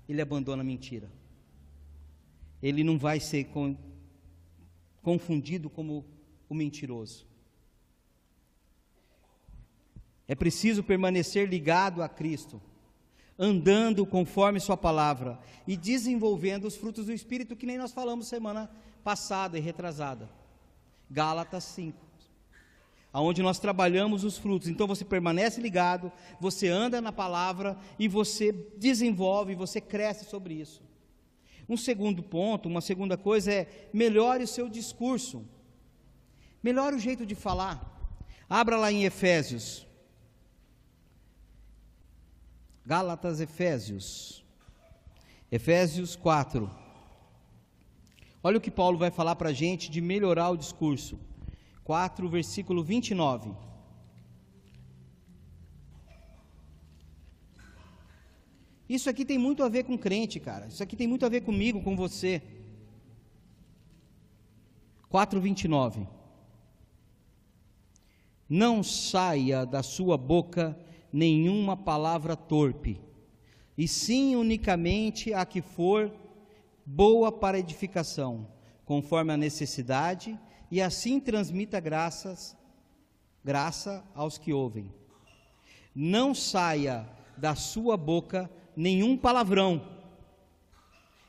ele 0.08 0.22
abandona 0.22 0.62
a 0.62 0.64
mentira. 0.64 1.10
Ele 2.62 2.82
não 2.82 2.98
vai 2.98 3.20
ser 3.20 3.48
confundido 5.02 5.68
como 5.68 6.04
o 6.48 6.54
mentiroso. 6.54 7.26
É 10.28 10.34
preciso 10.34 10.82
permanecer 10.82 11.48
ligado 11.48 12.02
a 12.02 12.08
Cristo, 12.08 12.60
andando 13.38 14.06
conforme 14.06 14.60
Sua 14.60 14.76
palavra 14.76 15.38
e 15.66 15.76
desenvolvendo 15.76 16.64
os 16.64 16.76
frutos 16.76 17.06
do 17.06 17.12
Espírito, 17.12 17.56
que 17.56 17.66
nem 17.66 17.78
nós 17.78 17.92
falamos 17.92 18.26
semana 18.26 18.70
passada 19.04 19.58
e 19.58 19.60
retrasada. 19.60 20.28
Gálatas 21.10 21.64
5. 21.64 22.04
Aonde 23.12 23.42
nós 23.42 23.58
trabalhamos 23.58 24.24
os 24.24 24.36
frutos. 24.36 24.68
Então 24.68 24.86
você 24.86 25.04
permanece 25.04 25.60
ligado, 25.60 26.12
você 26.40 26.68
anda 26.68 27.00
na 27.00 27.12
palavra 27.12 27.78
e 27.98 28.08
você 28.08 28.52
desenvolve, 28.76 29.54
você 29.54 29.80
cresce 29.80 30.24
sobre 30.24 30.54
isso. 30.54 30.82
Um 31.68 31.76
segundo 31.76 32.22
ponto, 32.22 32.68
uma 32.68 32.80
segunda 32.80 33.16
coisa 33.16 33.52
é 33.52 33.88
melhore 33.92 34.44
o 34.44 34.48
seu 34.48 34.68
discurso. 34.68 35.44
Melhore 36.62 36.96
o 36.96 36.98
jeito 36.98 37.24
de 37.24 37.34
falar. 37.34 37.92
Abra 38.48 38.76
lá 38.76 38.92
em 38.92 39.04
Efésios. 39.04 39.85
Gálatas, 42.86 43.40
Efésios. 43.40 44.44
Efésios 45.50 46.14
4. 46.14 46.70
Olha 48.40 48.58
o 48.58 48.60
que 48.60 48.70
Paulo 48.70 48.96
vai 48.96 49.10
falar 49.10 49.34
para 49.34 49.48
a 49.48 49.52
gente 49.52 49.90
de 49.90 50.00
melhorar 50.00 50.50
o 50.50 50.56
discurso. 50.56 51.18
4, 51.82 52.28
versículo 52.28 52.84
29. 52.84 53.52
Isso 58.88 59.10
aqui 59.10 59.24
tem 59.24 59.36
muito 59.36 59.64
a 59.64 59.68
ver 59.68 59.82
com 59.82 59.98
crente, 59.98 60.38
cara. 60.38 60.68
Isso 60.68 60.80
aqui 60.80 60.94
tem 60.94 61.08
muito 61.08 61.26
a 61.26 61.28
ver 61.28 61.40
comigo, 61.40 61.82
com 61.82 61.96
você. 61.96 62.40
4:29. 65.10 66.06
Não 68.48 68.84
saia 68.84 69.66
da 69.66 69.82
sua 69.82 70.16
boca 70.16 70.78
nenhuma 71.16 71.78
palavra 71.78 72.36
torpe, 72.36 73.00
e 73.74 73.88
sim 73.88 74.36
unicamente 74.36 75.32
a 75.32 75.46
que 75.46 75.62
for 75.62 76.12
boa 76.84 77.32
para 77.32 77.58
edificação, 77.58 78.46
conforme 78.84 79.32
a 79.32 79.36
necessidade, 79.36 80.38
e 80.70 80.82
assim 80.82 81.18
transmita 81.18 81.80
graças, 81.80 82.54
graça 83.42 84.04
aos 84.14 84.36
que 84.36 84.52
ouvem. 84.52 84.92
Não 85.94 86.34
saia 86.34 87.08
da 87.34 87.54
sua 87.54 87.96
boca 87.96 88.50
nenhum 88.76 89.16
palavrão, 89.16 89.88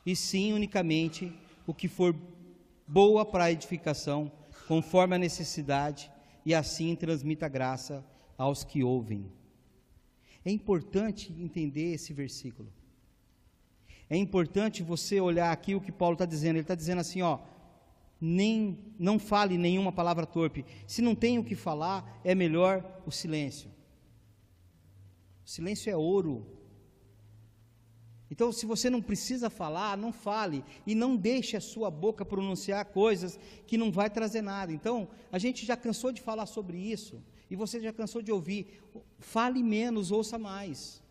e 0.05 0.17
sim 0.17 0.51
unicamente 0.51 1.33
o 1.65 1.73
que 1.73 1.87
for 1.87 2.13
boa 2.85 3.25
para 3.25 3.53
edificação, 3.53 4.29
conforme 4.67 5.15
a 5.15 5.19
necessidade, 5.19 6.11
e 6.45 6.53
assim 6.53 6.93
transmita 6.93 7.47
graça 7.47 8.05
aos 8.37 8.65
que 8.65 8.83
ouvem. 8.83 9.31
É 10.47 10.49
importante 10.49 11.33
entender 11.37 11.91
esse 11.95 12.13
versículo. 12.13 12.71
É 14.09 14.15
importante 14.15 14.81
você 14.81 15.19
olhar 15.19 15.51
aqui 15.51 15.75
o 15.75 15.81
que 15.81 15.91
Paulo 15.91 16.13
está 16.13 16.25
dizendo. 16.25 16.55
Ele 16.55 16.61
está 16.61 16.73
dizendo 16.73 17.01
assim, 17.01 17.21
ó, 17.21 17.39
nem, 18.19 18.79
não 18.97 19.19
fale 19.19 19.57
nenhuma 19.57 19.91
palavra 19.91 20.25
torpe. 20.25 20.63
Se 20.87 21.01
não 21.01 21.13
tem 21.13 21.37
o 21.37 21.43
que 21.43 21.53
falar, 21.53 22.21
é 22.23 22.33
melhor 22.33 23.01
o 23.05 23.11
silêncio. 23.11 23.69
O 25.45 25.49
silêncio 25.49 25.91
é 25.91 25.97
ouro. 25.97 26.47
Então, 28.31 28.49
se 28.53 28.65
você 28.65 28.89
não 28.89 29.01
precisa 29.01 29.49
falar, 29.49 29.97
não 29.97 30.13
fale 30.13 30.63
e 30.85 30.95
não 30.95 31.17
deixe 31.17 31.57
a 31.57 31.61
sua 31.61 31.91
boca 31.91 32.23
pronunciar 32.23 32.85
coisas 32.85 33.37
que 33.65 33.77
não 33.77 33.91
vai 33.91 34.09
trazer 34.09 34.41
nada. 34.41 34.71
Então, 34.71 35.09
a 35.29 35.37
gente 35.37 35.65
já 35.65 35.75
cansou 35.75 36.13
de 36.13 36.21
falar 36.21 36.45
sobre 36.45 36.77
isso 36.77 37.21
e 37.49 37.55
você 37.55 37.79
já 37.79 37.93
cansou 37.93 38.21
de 38.21 38.31
ouvir. 38.31 38.81
Fale 39.19 39.63
menos, 39.63 40.11
ouça 40.11 40.37
mais. 40.37 41.01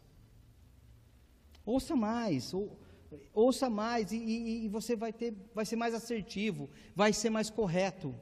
Ouça 1.64 1.96
mais, 1.96 2.54
ou, 2.54 2.78
ouça 3.34 3.68
mais 3.68 4.12
e, 4.12 4.16
e, 4.16 4.64
e 4.64 4.68
você 4.68 4.94
vai 4.94 5.12
ter, 5.12 5.34
vai 5.54 5.66
ser 5.66 5.76
mais 5.76 5.94
assertivo, 5.94 6.70
vai 6.94 7.12
ser 7.12 7.30
mais 7.30 7.50
correto. 7.50 8.14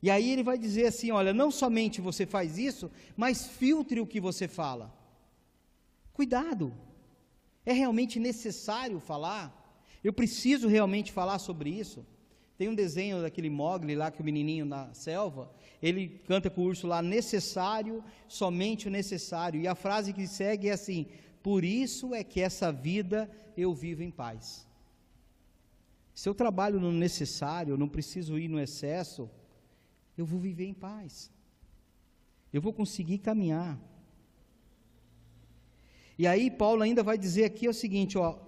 E 0.00 0.10
aí 0.10 0.30
ele 0.30 0.42
vai 0.42 0.58
dizer 0.58 0.86
assim: 0.86 1.10
olha, 1.10 1.32
não 1.32 1.50
somente 1.50 2.00
você 2.00 2.26
faz 2.26 2.58
isso, 2.58 2.90
mas 3.16 3.46
filtre 3.46 4.00
o 4.00 4.06
que 4.06 4.20
você 4.20 4.46
fala. 4.48 4.92
Cuidado. 6.12 6.74
É 7.64 7.72
realmente 7.72 8.18
necessário 8.18 8.98
falar? 8.98 9.58
Eu 10.02 10.12
preciso 10.12 10.66
realmente 10.66 11.12
falar 11.12 11.38
sobre 11.38 11.70
isso? 11.70 12.04
Tem 12.58 12.68
um 12.68 12.74
desenho 12.74 13.22
daquele 13.22 13.48
Mogli 13.48 13.94
lá, 13.94 14.10
que 14.10 14.20
o 14.20 14.24
menininho 14.24 14.64
na 14.64 14.92
selva, 14.94 15.50
ele 15.82 16.20
canta 16.26 16.48
com 16.48 16.60
o 16.60 16.64
urso 16.64 16.86
lá, 16.86 17.02
necessário, 17.02 18.04
somente 18.28 18.86
o 18.86 18.90
necessário. 18.90 19.60
E 19.60 19.66
a 19.66 19.74
frase 19.74 20.12
que 20.12 20.26
segue 20.28 20.68
é 20.68 20.72
assim: 20.72 21.08
Por 21.42 21.64
isso 21.64 22.14
é 22.14 22.22
que 22.22 22.40
essa 22.40 22.70
vida 22.70 23.28
eu 23.56 23.74
vivo 23.74 24.02
em 24.02 24.10
paz. 24.10 24.66
Se 26.14 26.28
eu 26.28 26.34
trabalho 26.34 26.78
no 26.78 26.92
necessário, 26.92 27.72
eu 27.72 27.78
não 27.78 27.88
preciso 27.88 28.38
ir 28.38 28.46
no 28.46 28.60
excesso, 28.60 29.28
eu 30.16 30.24
vou 30.24 30.38
viver 30.38 30.66
em 30.66 30.74
paz. 30.74 31.30
Eu 32.52 32.60
vou 32.60 32.72
conseguir 32.72 33.18
caminhar. 33.18 33.78
E 36.16 36.26
aí 36.26 36.50
Paulo 36.50 36.82
ainda 36.82 37.02
vai 37.02 37.18
dizer 37.18 37.44
aqui 37.44 37.66
o 37.66 37.74
seguinte, 37.74 38.16
ó, 38.16 38.38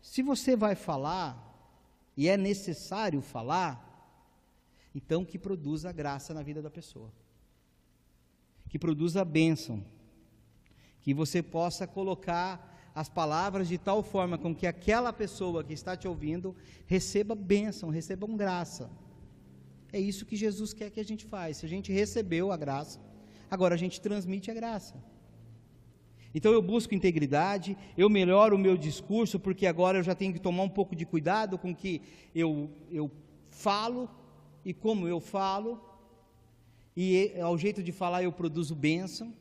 se 0.00 0.22
você 0.22 0.56
vai 0.56 0.74
falar 0.74 1.44
e 2.16 2.28
é 2.28 2.36
necessário 2.36 3.20
falar, 3.20 3.87
então 4.98 5.24
que 5.24 5.38
produza 5.38 5.92
graça 5.92 6.34
na 6.34 6.42
vida 6.42 6.60
da 6.60 6.70
pessoa. 6.78 7.10
Que 8.68 8.78
produza 8.84 9.24
bênção. 9.24 9.76
Que 11.02 11.14
você 11.14 11.40
possa 11.40 11.86
colocar 11.86 12.50
as 12.92 13.08
palavras 13.08 13.68
de 13.68 13.78
tal 13.78 14.02
forma 14.02 14.36
com 14.36 14.52
que 14.52 14.66
aquela 14.66 15.12
pessoa 15.12 15.62
que 15.62 15.72
está 15.72 15.96
te 15.96 16.08
ouvindo 16.08 16.48
receba 16.84 17.34
bênção, 17.36 17.90
receba 17.90 18.26
graça. 18.44 18.90
É 19.92 20.00
isso 20.00 20.26
que 20.26 20.34
Jesus 20.44 20.72
quer 20.72 20.90
que 20.90 20.98
a 20.98 21.08
gente 21.10 21.24
faça. 21.24 21.60
Se 21.60 21.66
a 21.66 21.68
gente 21.68 21.92
recebeu 21.92 22.50
a 22.50 22.56
graça, 22.56 23.00
agora 23.48 23.76
a 23.76 23.78
gente 23.78 24.00
transmite 24.00 24.50
a 24.50 24.54
graça. 24.54 24.96
Então 26.34 26.52
eu 26.52 26.60
busco 26.60 26.92
integridade, 26.92 27.78
eu 27.96 28.10
melhoro 28.10 28.56
o 28.56 28.58
meu 28.66 28.76
discurso, 28.76 29.38
porque 29.38 29.64
agora 29.64 29.98
eu 29.98 30.02
já 30.02 30.14
tenho 30.14 30.32
que 30.32 30.40
tomar 30.40 30.64
um 30.64 30.68
pouco 30.68 30.96
de 30.96 31.06
cuidado 31.06 31.56
com 31.56 31.70
o 31.70 31.76
que 31.82 32.02
eu, 32.34 32.68
eu 32.90 33.08
falo 33.48 34.10
e 34.68 34.74
como 34.74 35.08
eu 35.08 35.18
falo, 35.18 35.70
e 36.94 37.32
ao 37.40 37.56
jeito 37.56 37.82
de 37.82 37.90
falar 37.90 38.22
eu 38.22 38.30
produzo 38.30 38.74
bênção, 38.74 39.34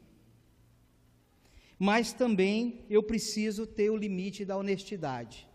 mas 1.78 2.14
também 2.14 2.86
eu 2.90 3.04
preciso 3.04 3.68
ter 3.68 3.90
o 3.90 3.98
limite 3.98 4.46
da 4.46 4.56
honestidade. 4.56 5.46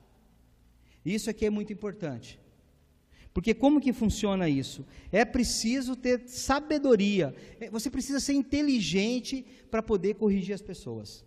Isso 1.02 1.30
aqui 1.30 1.46
é 1.46 1.50
muito 1.50 1.72
importante. 1.72 2.38
Porque 3.32 3.54
como 3.54 3.80
que 3.80 3.94
funciona 3.94 4.46
isso? 4.46 4.85
É 5.11 5.24
preciso 5.24 5.96
ter 5.96 6.28
sabedoria. 6.28 7.35
É, 7.58 7.70
você 7.70 7.88
precisa 7.90 8.20
ser 8.20 8.35
inteligente 8.35 9.46
para 9.70 9.82
poder 9.82 10.16
corrigir 10.16 10.54
as 10.54 10.61
pessoas. 10.61 11.24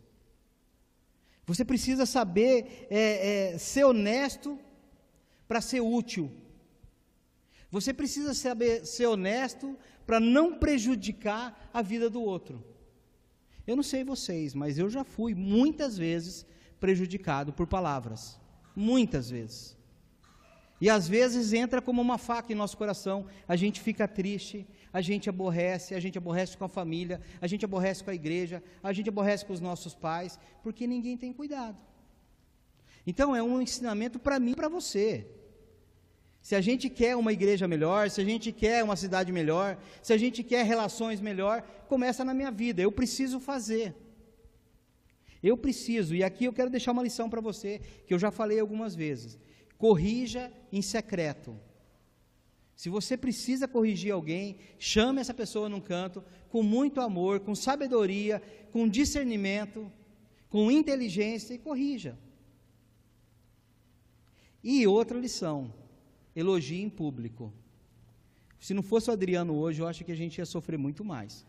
Você 1.48 1.66
precisa 1.66 2.06
saber 2.06 2.88
é, 2.92 3.54
é, 3.54 3.58
ser 3.58 3.86
honesto 3.86 4.60
para 5.48 5.62
ser 5.62 5.82
útil. 5.82 6.32
Você 7.76 7.94
precisa 7.94 8.34
saber 8.34 8.86
ser 8.86 9.06
honesto 9.06 9.78
para 10.06 10.18
não 10.18 10.58
prejudicar 10.58 11.70
a 11.74 11.82
vida 11.82 12.10
do 12.10 12.22
outro. 12.22 12.64
Eu 13.68 13.76
não 13.76 13.84
sei 13.84 14.02
vocês, 14.02 14.54
mas 14.54 14.78
eu 14.78 14.90
já 14.90 15.04
fui 15.04 15.36
muitas 15.36 15.98
vezes 15.98 16.46
prejudicado 16.80 17.52
por 17.52 17.68
palavras. 17.68 18.40
Muitas 18.74 19.30
vezes. 19.30 19.78
E 20.80 20.90
às 20.90 21.06
vezes 21.06 21.52
entra 21.52 21.82
como 21.82 22.02
uma 22.02 22.18
faca 22.18 22.54
em 22.54 22.56
nosso 22.56 22.78
coração, 22.78 23.26
a 23.46 23.58
gente 23.58 23.82
fica 23.82 24.08
triste, 24.08 24.66
a 24.94 25.02
gente 25.02 25.30
aborrece, 25.30 25.96
a 25.96 26.00
gente 26.00 26.18
aborrece 26.18 26.56
com 26.56 26.64
a 26.64 26.70
família, 26.70 27.20
a 27.42 27.48
gente 27.48 27.66
aborrece 27.66 28.02
com 28.06 28.10
a 28.10 28.16
igreja, 28.16 28.64
a 28.82 28.94
gente 28.94 29.10
aborrece 29.10 29.46
com 29.46 29.52
os 29.52 29.60
nossos 29.60 29.94
pais, 29.94 30.40
porque 30.64 30.88
ninguém 30.88 31.18
tem 31.18 31.34
cuidado. 31.34 31.78
Então 33.06 33.36
é 33.36 33.44
um 33.44 33.62
ensinamento 33.62 34.18
para 34.18 34.40
mim 34.40 34.52
e 34.52 34.56
para 34.56 34.70
você. 34.70 35.28
Se 36.48 36.54
a 36.60 36.62
gente 36.68 36.86
quer 37.00 37.14
uma 37.16 37.34
igreja 37.38 37.66
melhor, 37.74 38.02
se 38.14 38.20
a 38.24 38.28
gente 38.32 38.48
quer 38.62 38.84
uma 38.88 38.98
cidade 39.04 39.32
melhor, 39.40 39.70
se 40.08 40.12
a 40.16 40.20
gente 40.24 40.40
quer 40.52 40.64
relações 40.74 41.20
melhor, 41.30 41.58
começa 41.94 42.22
na 42.30 42.34
minha 42.40 42.52
vida. 42.64 42.80
Eu 42.82 42.92
preciso 43.00 43.38
fazer. 43.50 43.88
Eu 45.42 45.56
preciso, 45.66 46.12
e 46.14 46.22
aqui 46.24 46.46
eu 46.46 46.54
quero 46.58 46.70
deixar 46.76 46.92
uma 46.92 47.08
lição 47.08 47.28
para 47.32 47.42
você, 47.50 47.72
que 48.06 48.14
eu 48.14 48.20
já 48.26 48.32
falei 48.40 48.60
algumas 48.60 48.94
vezes 48.96 49.32
corrija 49.78 50.52
em 50.72 50.82
secreto. 50.82 51.60
Se 52.76 52.90
você 52.90 53.16
precisa 53.16 53.68
corrigir 53.68 54.12
alguém, 54.12 54.58
chame 54.80 55.22
essa 55.22 55.34
pessoa 55.34 55.70
num 55.70 55.80
canto, 55.80 56.24
com 56.50 56.62
muito 56.62 57.00
amor, 57.02 57.40
com 57.40 57.56
sabedoria, 57.56 58.42
com 58.72 58.88
discernimento, 58.88 59.92
com 60.50 60.72
inteligência 60.72 61.54
e 61.54 61.58
corrija. 61.58 62.18
E 64.64 64.86
outra 64.88 65.18
lição: 65.20 65.74
elogie 66.36 66.82
em 66.82 66.90
público. 66.90 67.54
Se 68.60 68.74
não 68.74 68.84
fosse 68.84 69.10
o 69.10 69.14
Adriano 69.14 69.54
hoje, 69.54 69.82
eu 69.82 69.88
acho 69.88 70.04
que 70.04 70.12
a 70.12 70.16
gente 70.16 70.38
ia 70.38 70.46
sofrer 70.46 70.78
muito 70.78 71.06
mais. 71.06 71.46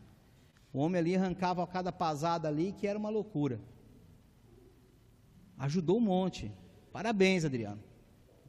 O 0.72 0.78
homem 0.78 0.98
ali 0.98 1.16
arrancava 1.16 1.66
cada 1.66 1.90
pasada 1.90 2.48
ali, 2.48 2.72
que 2.72 2.86
era 2.86 2.98
uma 2.98 3.08
loucura. 3.08 3.60
Ajudou 5.58 5.96
um 5.96 6.00
monte. 6.00 6.52
Parabéns, 6.92 7.44
Adriano 7.44 7.82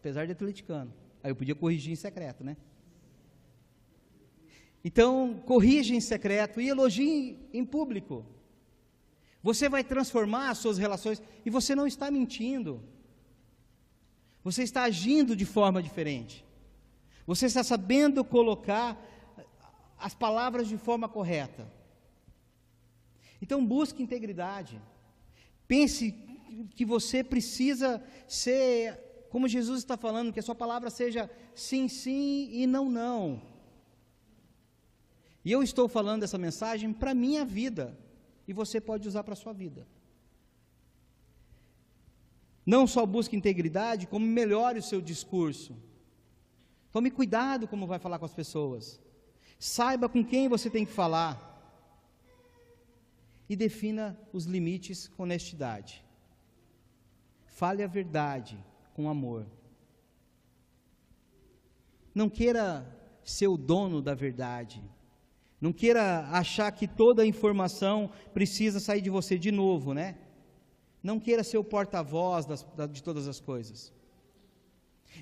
apesar 0.08 0.26
de 0.26 0.32
atleticano. 0.32 0.93
Aí 1.21 1.32
eu 1.32 1.36
podia 1.36 1.54
corrigir 1.54 1.91
em 1.91 1.95
secreto, 1.95 2.41
né? 2.41 2.56
Então, 4.84 5.41
corrija 5.45 5.93
em 5.93 6.00
secreto 6.00 6.62
e 6.62 6.69
elogie 6.69 7.38
em 7.52 7.65
público. 7.65 8.26
Você 9.43 9.67
vai 9.67 9.84
transformar 9.84 10.50
as 10.50 10.60
suas 10.60 10.78
relações 10.78 11.21
e 11.45 11.50
você 11.50 11.76
não 11.76 11.86
está 11.86 12.10
mentindo. 12.10 12.82
Você 14.47 14.63
está 14.63 14.83
agindo 14.83 15.36
de 15.36 15.43
forma 15.43 15.83
diferente. 15.83 16.45
Você 17.25 17.47
está 17.47 17.65
sabendo 17.65 18.23
colocar 18.23 18.97
as 19.99 20.13
palavras 20.13 20.69
de 20.69 20.77
forma 20.77 21.10
correta. 21.10 21.69
Então 23.41 23.65
busque 23.65 24.01
integridade. 24.01 24.81
Pense 25.67 26.15
que 26.77 26.86
você 26.86 27.25
precisa 27.25 28.01
ser, 28.25 28.97
como 29.29 29.49
Jesus 29.49 29.79
está 29.79 29.97
falando, 29.97 30.31
que 30.31 30.39
a 30.39 30.43
sua 30.43 30.55
palavra 30.55 30.89
seja 30.89 31.29
sim, 31.53 31.89
sim 31.89 32.47
e 32.49 32.65
não, 32.65 32.89
não. 32.89 33.41
E 35.43 35.51
eu 35.51 35.62
estou 35.62 35.89
falando 35.89 36.23
essa 36.23 36.38
mensagem 36.38 36.93
para 36.93 37.12
a 37.12 37.21
minha 37.25 37.43
vida, 37.43 37.97
e 38.47 38.53
você 38.53 38.79
pode 38.79 39.10
usar 39.10 39.25
para 39.25 39.33
a 39.33 39.41
sua 39.43 39.51
vida. 39.51 39.86
Não 42.73 42.86
só 42.86 43.06
busque 43.06 43.34
integridade, 43.34 44.08
como 44.08 44.25
melhore 44.25 44.80
o 44.80 44.84
seu 44.84 44.99
discurso. 44.99 45.73
Tome 46.91 47.10
cuidado 47.10 47.65
como 47.65 47.88
vai 47.88 47.97
falar 47.97 48.19
com 48.19 48.25
as 48.25 48.34
pessoas. 48.34 49.01
Saiba 49.58 50.10
com 50.10 50.21
quem 50.21 50.49
você 50.49 50.69
tem 50.69 50.86
que 50.86 50.91
falar. 50.91 51.34
E 53.47 53.56
defina 53.56 54.19
os 54.34 54.43
limites 54.43 55.08
com 55.08 55.23
honestidade. 55.23 56.03
Fale 57.45 57.82
a 57.84 57.88
verdade 57.88 58.62
com 58.93 59.10
amor. 59.10 59.47
Não 62.13 62.30
queira 62.30 62.86
ser 63.23 63.47
o 63.47 63.56
dono 63.56 64.01
da 64.01 64.13
verdade. 64.13 64.84
Não 65.62 65.71
queira 65.71 66.27
achar 66.32 66.69
que 66.73 66.86
toda 66.86 67.21
a 67.21 67.25
informação 67.25 68.12
precisa 68.34 68.82
sair 68.82 68.99
de 68.99 69.10
você 69.10 69.39
de 69.39 69.53
novo, 69.53 69.93
né? 69.93 70.17
Não 71.08 71.22
queira 71.22 71.41
ser 71.41 71.58
o 71.58 71.63
porta-voz 71.63 72.46
de 72.91 73.02
todas 73.02 73.30
as 73.30 73.39
coisas. 73.39 73.93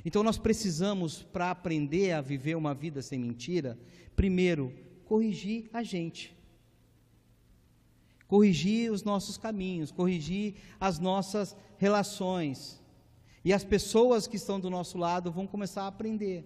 Então 0.04 0.24
nós 0.24 0.36
precisamos, 0.36 1.21
para 1.21 1.52
aprender 1.52 2.12
a 2.12 2.21
viver 2.21 2.56
uma 2.56 2.74
vida 2.74 3.04
sem 3.04 3.19
mentira, 3.19 3.78
primeiro, 4.15 4.74
corrigir 5.06 5.69
a 5.71 5.84
gente. 5.84 6.36
Corrigir 8.28 8.91
os 8.91 9.04
nossos 9.04 9.38
caminhos, 9.38 9.91
corrigir 9.91 10.56
as 10.80 10.98
nossas 10.98 11.56
relações. 11.78 12.82
E 13.43 13.54
as 13.54 13.63
pessoas 13.63 14.26
que 14.26 14.38
estão 14.38 14.60
do 14.60 14.71
nosso 14.71 14.98
lado 14.98 15.32
vão 15.32 15.45
começar 15.45 15.84
a 15.84 15.88
aprender. 15.88 16.43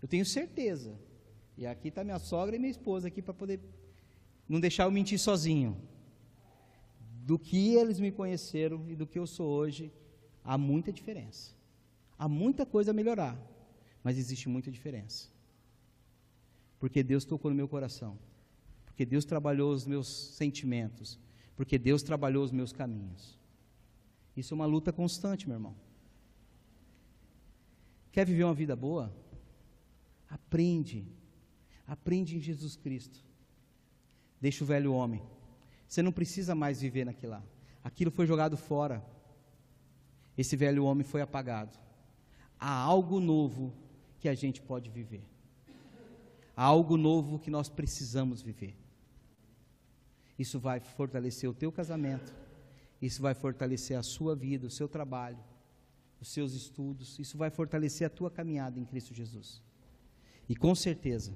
Eu 0.00 0.06
tenho 0.06 0.24
certeza. 0.24 0.96
E 1.58 1.66
aqui 1.66 1.88
está 1.88 2.04
minha 2.04 2.20
sogra 2.20 2.54
e 2.54 2.58
minha 2.60 2.70
esposa 2.70 3.08
aqui 3.08 3.20
para 3.20 3.34
poder 3.34 3.58
não 4.48 4.60
deixar 4.60 4.84
eu 4.84 4.92
mentir 4.92 5.18
sozinho. 5.18 5.76
Do 7.26 7.40
que 7.40 7.74
eles 7.74 7.98
me 7.98 8.12
conheceram 8.12 8.88
e 8.88 8.94
do 8.94 9.04
que 9.04 9.18
eu 9.18 9.26
sou 9.26 9.48
hoje, 9.48 9.92
há 10.44 10.56
muita 10.56 10.92
diferença. 10.92 11.52
Há 12.16 12.28
muita 12.28 12.64
coisa 12.64 12.92
a 12.92 12.94
melhorar, 12.94 13.36
mas 14.04 14.16
existe 14.16 14.48
muita 14.48 14.70
diferença. 14.70 15.28
Porque 16.78 17.02
Deus 17.02 17.24
tocou 17.24 17.50
no 17.50 17.56
meu 17.56 17.66
coração, 17.66 18.16
porque 18.84 19.04
Deus 19.04 19.24
trabalhou 19.24 19.72
os 19.72 19.84
meus 19.84 20.06
sentimentos, 20.36 21.18
porque 21.56 21.76
Deus 21.76 22.00
trabalhou 22.00 22.44
os 22.44 22.52
meus 22.52 22.72
caminhos. 22.72 23.36
Isso 24.36 24.54
é 24.54 24.56
uma 24.56 24.66
luta 24.66 24.92
constante, 24.92 25.48
meu 25.48 25.56
irmão. 25.56 25.74
Quer 28.12 28.24
viver 28.24 28.44
uma 28.44 28.54
vida 28.54 28.76
boa? 28.76 29.12
Aprende. 30.30 31.04
Aprende 31.88 32.36
em 32.36 32.40
Jesus 32.40 32.76
Cristo. 32.76 33.18
Deixa 34.40 34.62
o 34.62 34.66
velho 34.66 34.92
homem. 34.92 35.20
Você 35.88 36.02
não 36.02 36.12
precisa 36.12 36.54
mais 36.54 36.80
viver 36.80 37.04
naquilo 37.04 37.32
lá. 37.32 37.42
Aquilo 37.82 38.10
foi 38.10 38.26
jogado 38.26 38.56
fora. 38.56 39.04
Esse 40.36 40.56
velho 40.56 40.84
homem 40.84 41.04
foi 41.04 41.20
apagado 41.20 41.78
há 42.58 42.70
algo 42.70 43.20
novo 43.20 43.72
que 44.18 44.28
a 44.28 44.34
gente 44.34 44.60
pode 44.60 44.90
viver. 44.90 45.24
Há 46.56 46.64
algo 46.64 46.96
novo 46.96 47.38
que 47.38 47.50
nós 47.50 47.68
precisamos 47.68 48.40
viver. 48.42 48.76
Isso 50.38 50.58
vai 50.58 50.80
fortalecer 50.80 51.48
o 51.48 51.54
teu 51.54 51.70
casamento, 51.70 52.34
isso 53.00 53.22
vai 53.22 53.34
fortalecer 53.34 53.98
a 53.98 54.02
sua 54.02 54.34
vida, 54.34 54.66
o 54.66 54.70
seu 54.70 54.88
trabalho, 54.88 55.38
os 56.20 56.28
seus 56.28 56.52
estudos, 56.54 57.18
isso 57.18 57.36
vai 57.36 57.50
fortalecer 57.50 58.06
a 58.06 58.10
tua 58.10 58.30
caminhada 58.30 58.78
em 58.78 58.84
Cristo 58.84 59.14
Jesus. 59.14 59.62
E 60.48 60.54
com 60.54 60.74
certeza, 60.74 61.34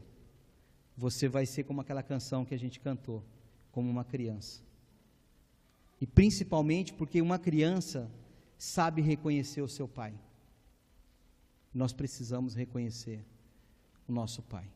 você 0.96 1.28
vai 1.28 1.46
ser 1.46 1.64
como 1.64 1.80
aquela 1.80 2.02
canção 2.02 2.44
que 2.44 2.54
a 2.54 2.58
gente 2.58 2.80
cantou, 2.80 3.24
como 3.72 3.90
uma 3.90 4.04
criança. 4.04 4.62
E 6.00 6.06
principalmente 6.06 6.92
porque 6.92 7.20
uma 7.20 7.38
criança 7.38 8.10
sabe 8.56 9.02
reconhecer 9.02 9.62
o 9.62 9.68
seu 9.68 9.86
pai. 9.86 10.14
Nós 11.72 11.92
precisamos 11.92 12.54
reconhecer 12.54 13.24
o 14.08 14.12
nosso 14.12 14.42
Pai. 14.42 14.68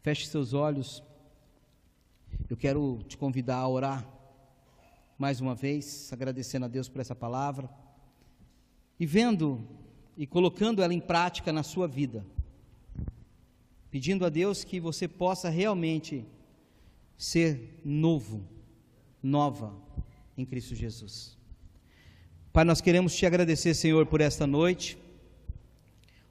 Feche 0.00 0.26
seus 0.26 0.54
olhos. 0.54 1.02
Eu 2.48 2.56
quero 2.56 3.02
te 3.06 3.16
convidar 3.16 3.58
a 3.58 3.68
orar 3.68 4.08
mais 5.18 5.40
uma 5.40 5.54
vez, 5.54 6.12
agradecendo 6.12 6.64
a 6.64 6.68
Deus 6.68 6.88
por 6.88 7.00
essa 7.00 7.14
palavra 7.14 7.68
e 8.98 9.04
vendo 9.04 9.66
e 10.16 10.26
colocando 10.26 10.82
ela 10.82 10.94
em 10.94 11.00
prática 11.00 11.52
na 11.52 11.62
sua 11.62 11.86
vida. 11.86 12.24
Pedindo 13.90 14.24
a 14.24 14.28
Deus 14.30 14.64
que 14.64 14.80
você 14.80 15.06
possa 15.06 15.48
realmente 15.50 16.26
ser 17.16 17.80
novo, 17.84 18.46
nova 19.22 19.74
em 20.36 20.44
Cristo 20.44 20.74
Jesus. 20.74 21.36
Pai, 22.52 22.64
nós 22.64 22.80
queremos 22.80 23.14
te 23.14 23.26
agradecer, 23.26 23.74
Senhor, 23.74 24.06
por 24.06 24.20
esta 24.20 24.46
noite. 24.46 24.98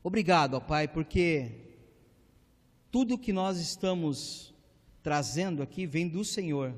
Obrigado, 0.04 0.56
ó 0.56 0.60
Pai, 0.60 0.88
porque 0.88 1.52
tudo 2.92 3.18
que 3.18 3.34
nós 3.34 3.60
estamos 3.60 4.54
trazendo 5.04 5.62
aqui 5.62 5.86
vem 5.86 6.08
do 6.08 6.24
Senhor. 6.24 6.74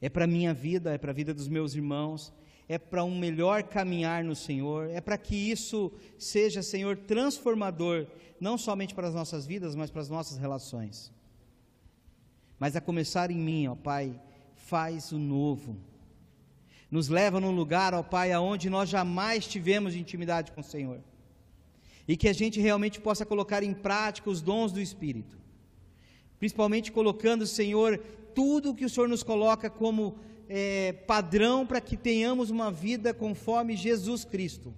É 0.00 0.08
para 0.08 0.24
a 0.24 0.28
minha 0.28 0.52
vida, 0.52 0.94
é 0.94 0.98
para 0.98 1.10
a 1.10 1.14
vida 1.14 1.32
dos 1.32 1.48
meus 1.48 1.74
irmãos, 1.74 2.32
é 2.68 2.78
para 2.78 3.02
um 3.02 3.18
melhor 3.18 3.62
caminhar 3.62 4.22
no 4.22 4.34
Senhor, 4.34 4.90
é 4.90 5.00
para 5.00 5.16
que 5.16 5.34
isso 5.34 5.92
seja, 6.18 6.62
Senhor, 6.62 6.96
transformador, 6.96 8.06
não 8.40 8.58
somente 8.58 8.94
para 8.94 9.08
as 9.08 9.14
nossas 9.14 9.46
vidas, 9.46 9.74
mas 9.74 9.90
para 9.90 10.02
as 10.02 10.10
nossas 10.10 10.36
relações. 10.36 11.12
Mas 12.58 12.76
a 12.76 12.80
começar 12.80 13.30
em 13.30 13.38
mim, 13.38 13.66
ó 13.66 13.74
Pai, 13.74 14.18
faz 14.54 15.12
o 15.12 15.18
novo. 15.18 15.76
Nos 16.90 17.08
leva 17.08 17.40
num 17.40 17.50
lugar, 17.50 17.94
ó 17.94 18.02
Pai, 18.02 18.32
aonde 18.32 18.70
nós 18.70 18.88
jamais 18.88 19.46
tivemos 19.46 19.94
intimidade 19.94 20.52
com 20.52 20.60
o 20.60 20.64
Senhor 20.64 21.00
e 22.08 22.16
que 22.16 22.28
a 22.28 22.32
gente 22.32 22.60
realmente 22.60 23.00
possa 23.00 23.26
colocar 23.26 23.62
em 23.62 23.74
prática 23.74 24.30
os 24.30 24.40
dons 24.40 24.70
do 24.70 24.80
Espírito, 24.80 25.36
principalmente 26.38 26.92
colocando, 26.92 27.46
Senhor, 27.46 27.98
tudo 28.34 28.74
que 28.74 28.84
o 28.84 28.90
Senhor 28.90 29.08
nos 29.08 29.22
coloca 29.22 29.68
como 29.68 30.16
é, 30.48 30.92
padrão 30.92 31.66
para 31.66 31.80
que 31.80 31.96
tenhamos 31.96 32.50
uma 32.50 32.70
vida 32.70 33.12
conforme 33.12 33.76
Jesus 33.76 34.24
Cristo. 34.24 34.72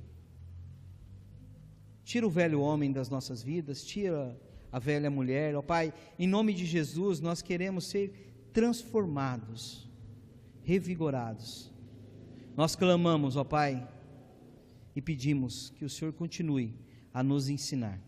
Tira 2.05 2.27
o 2.27 2.31
velho 2.31 2.61
homem 2.61 2.91
das 2.91 3.11
nossas 3.11 3.43
vidas, 3.43 3.85
tira 3.85 4.35
a 4.71 4.79
velha 4.79 5.11
mulher, 5.11 5.55
ó 5.55 5.63
Pai, 5.63 5.93
em 6.19 6.27
nome 6.27 6.53
de 6.53 6.65
Jesus, 6.65 7.21
nós 7.21 7.41
queremos 7.41 7.87
ser 7.87 8.51
transformados, 8.53 9.89
revigorados. 10.63 11.73
Nós 12.57 12.75
clamamos, 12.75 13.37
ó 13.37 13.45
Pai, 13.45 13.89
e 14.95 15.01
pedimos 15.01 15.71
que 15.71 15.85
o 15.85 15.91
Senhor 15.91 16.13
continue 16.13 16.75
a 17.15 17.23
nos 17.23 17.49
ensinar. 17.49 18.01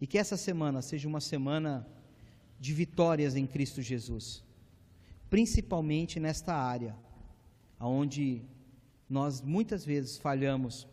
E 0.00 0.06
que 0.06 0.18
essa 0.18 0.36
semana 0.36 0.80
seja 0.80 1.08
uma 1.08 1.20
semana 1.20 1.86
de 2.58 2.72
vitórias 2.72 3.36
em 3.36 3.46
Cristo 3.46 3.82
Jesus, 3.82 4.42
principalmente 5.28 6.18
nesta 6.20 6.54
área, 6.54 6.96
onde 7.78 8.42
nós 9.08 9.40
muitas 9.40 9.84
vezes 9.84 10.16
falhamos 10.16 10.86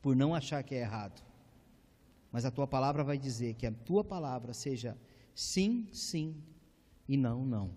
por 0.00 0.16
não 0.16 0.34
achar 0.34 0.62
que 0.62 0.74
é 0.74 0.80
errado. 0.80 1.27
Mas 2.38 2.44
a 2.44 2.52
tua 2.52 2.68
palavra 2.68 3.02
vai 3.02 3.18
dizer 3.18 3.54
que 3.54 3.66
a 3.66 3.72
tua 3.72 4.04
palavra 4.04 4.54
seja 4.54 4.96
sim, 5.34 5.88
sim 5.92 6.36
e 7.08 7.16
não, 7.16 7.44
não. 7.44 7.72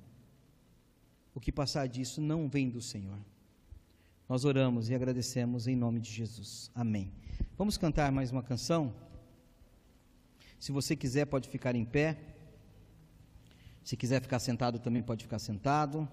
O 1.34 1.40
que 1.40 1.52
passar 1.52 1.88
disso 1.88 2.22
não 2.22 2.48
vem 2.48 2.70
do 2.70 2.80
Senhor. 2.80 3.18
Nós 4.30 4.46
oramos 4.46 4.88
e 4.88 4.94
agradecemos 4.94 5.66
em 5.66 5.76
nome 5.76 6.00
de 6.00 6.12
Jesus. 6.12 6.70
Amém. 6.76 7.12
Vamos 7.58 7.76
cantar 7.76 8.12
mais 8.12 8.32
uma 8.32 8.44
canção? 8.44 8.94
Se 10.60 10.72
você 10.72 10.96
quiser, 10.96 11.26
pode 11.26 11.50
ficar 11.50 11.76
em 11.76 11.84
pé. 11.84 12.20
Se 13.84 13.98
quiser 13.98 14.22
ficar 14.22 14.38
sentado, 14.38 14.78
também 14.78 15.02
pode 15.02 15.24
ficar 15.24 15.40
sentado. 15.40 16.08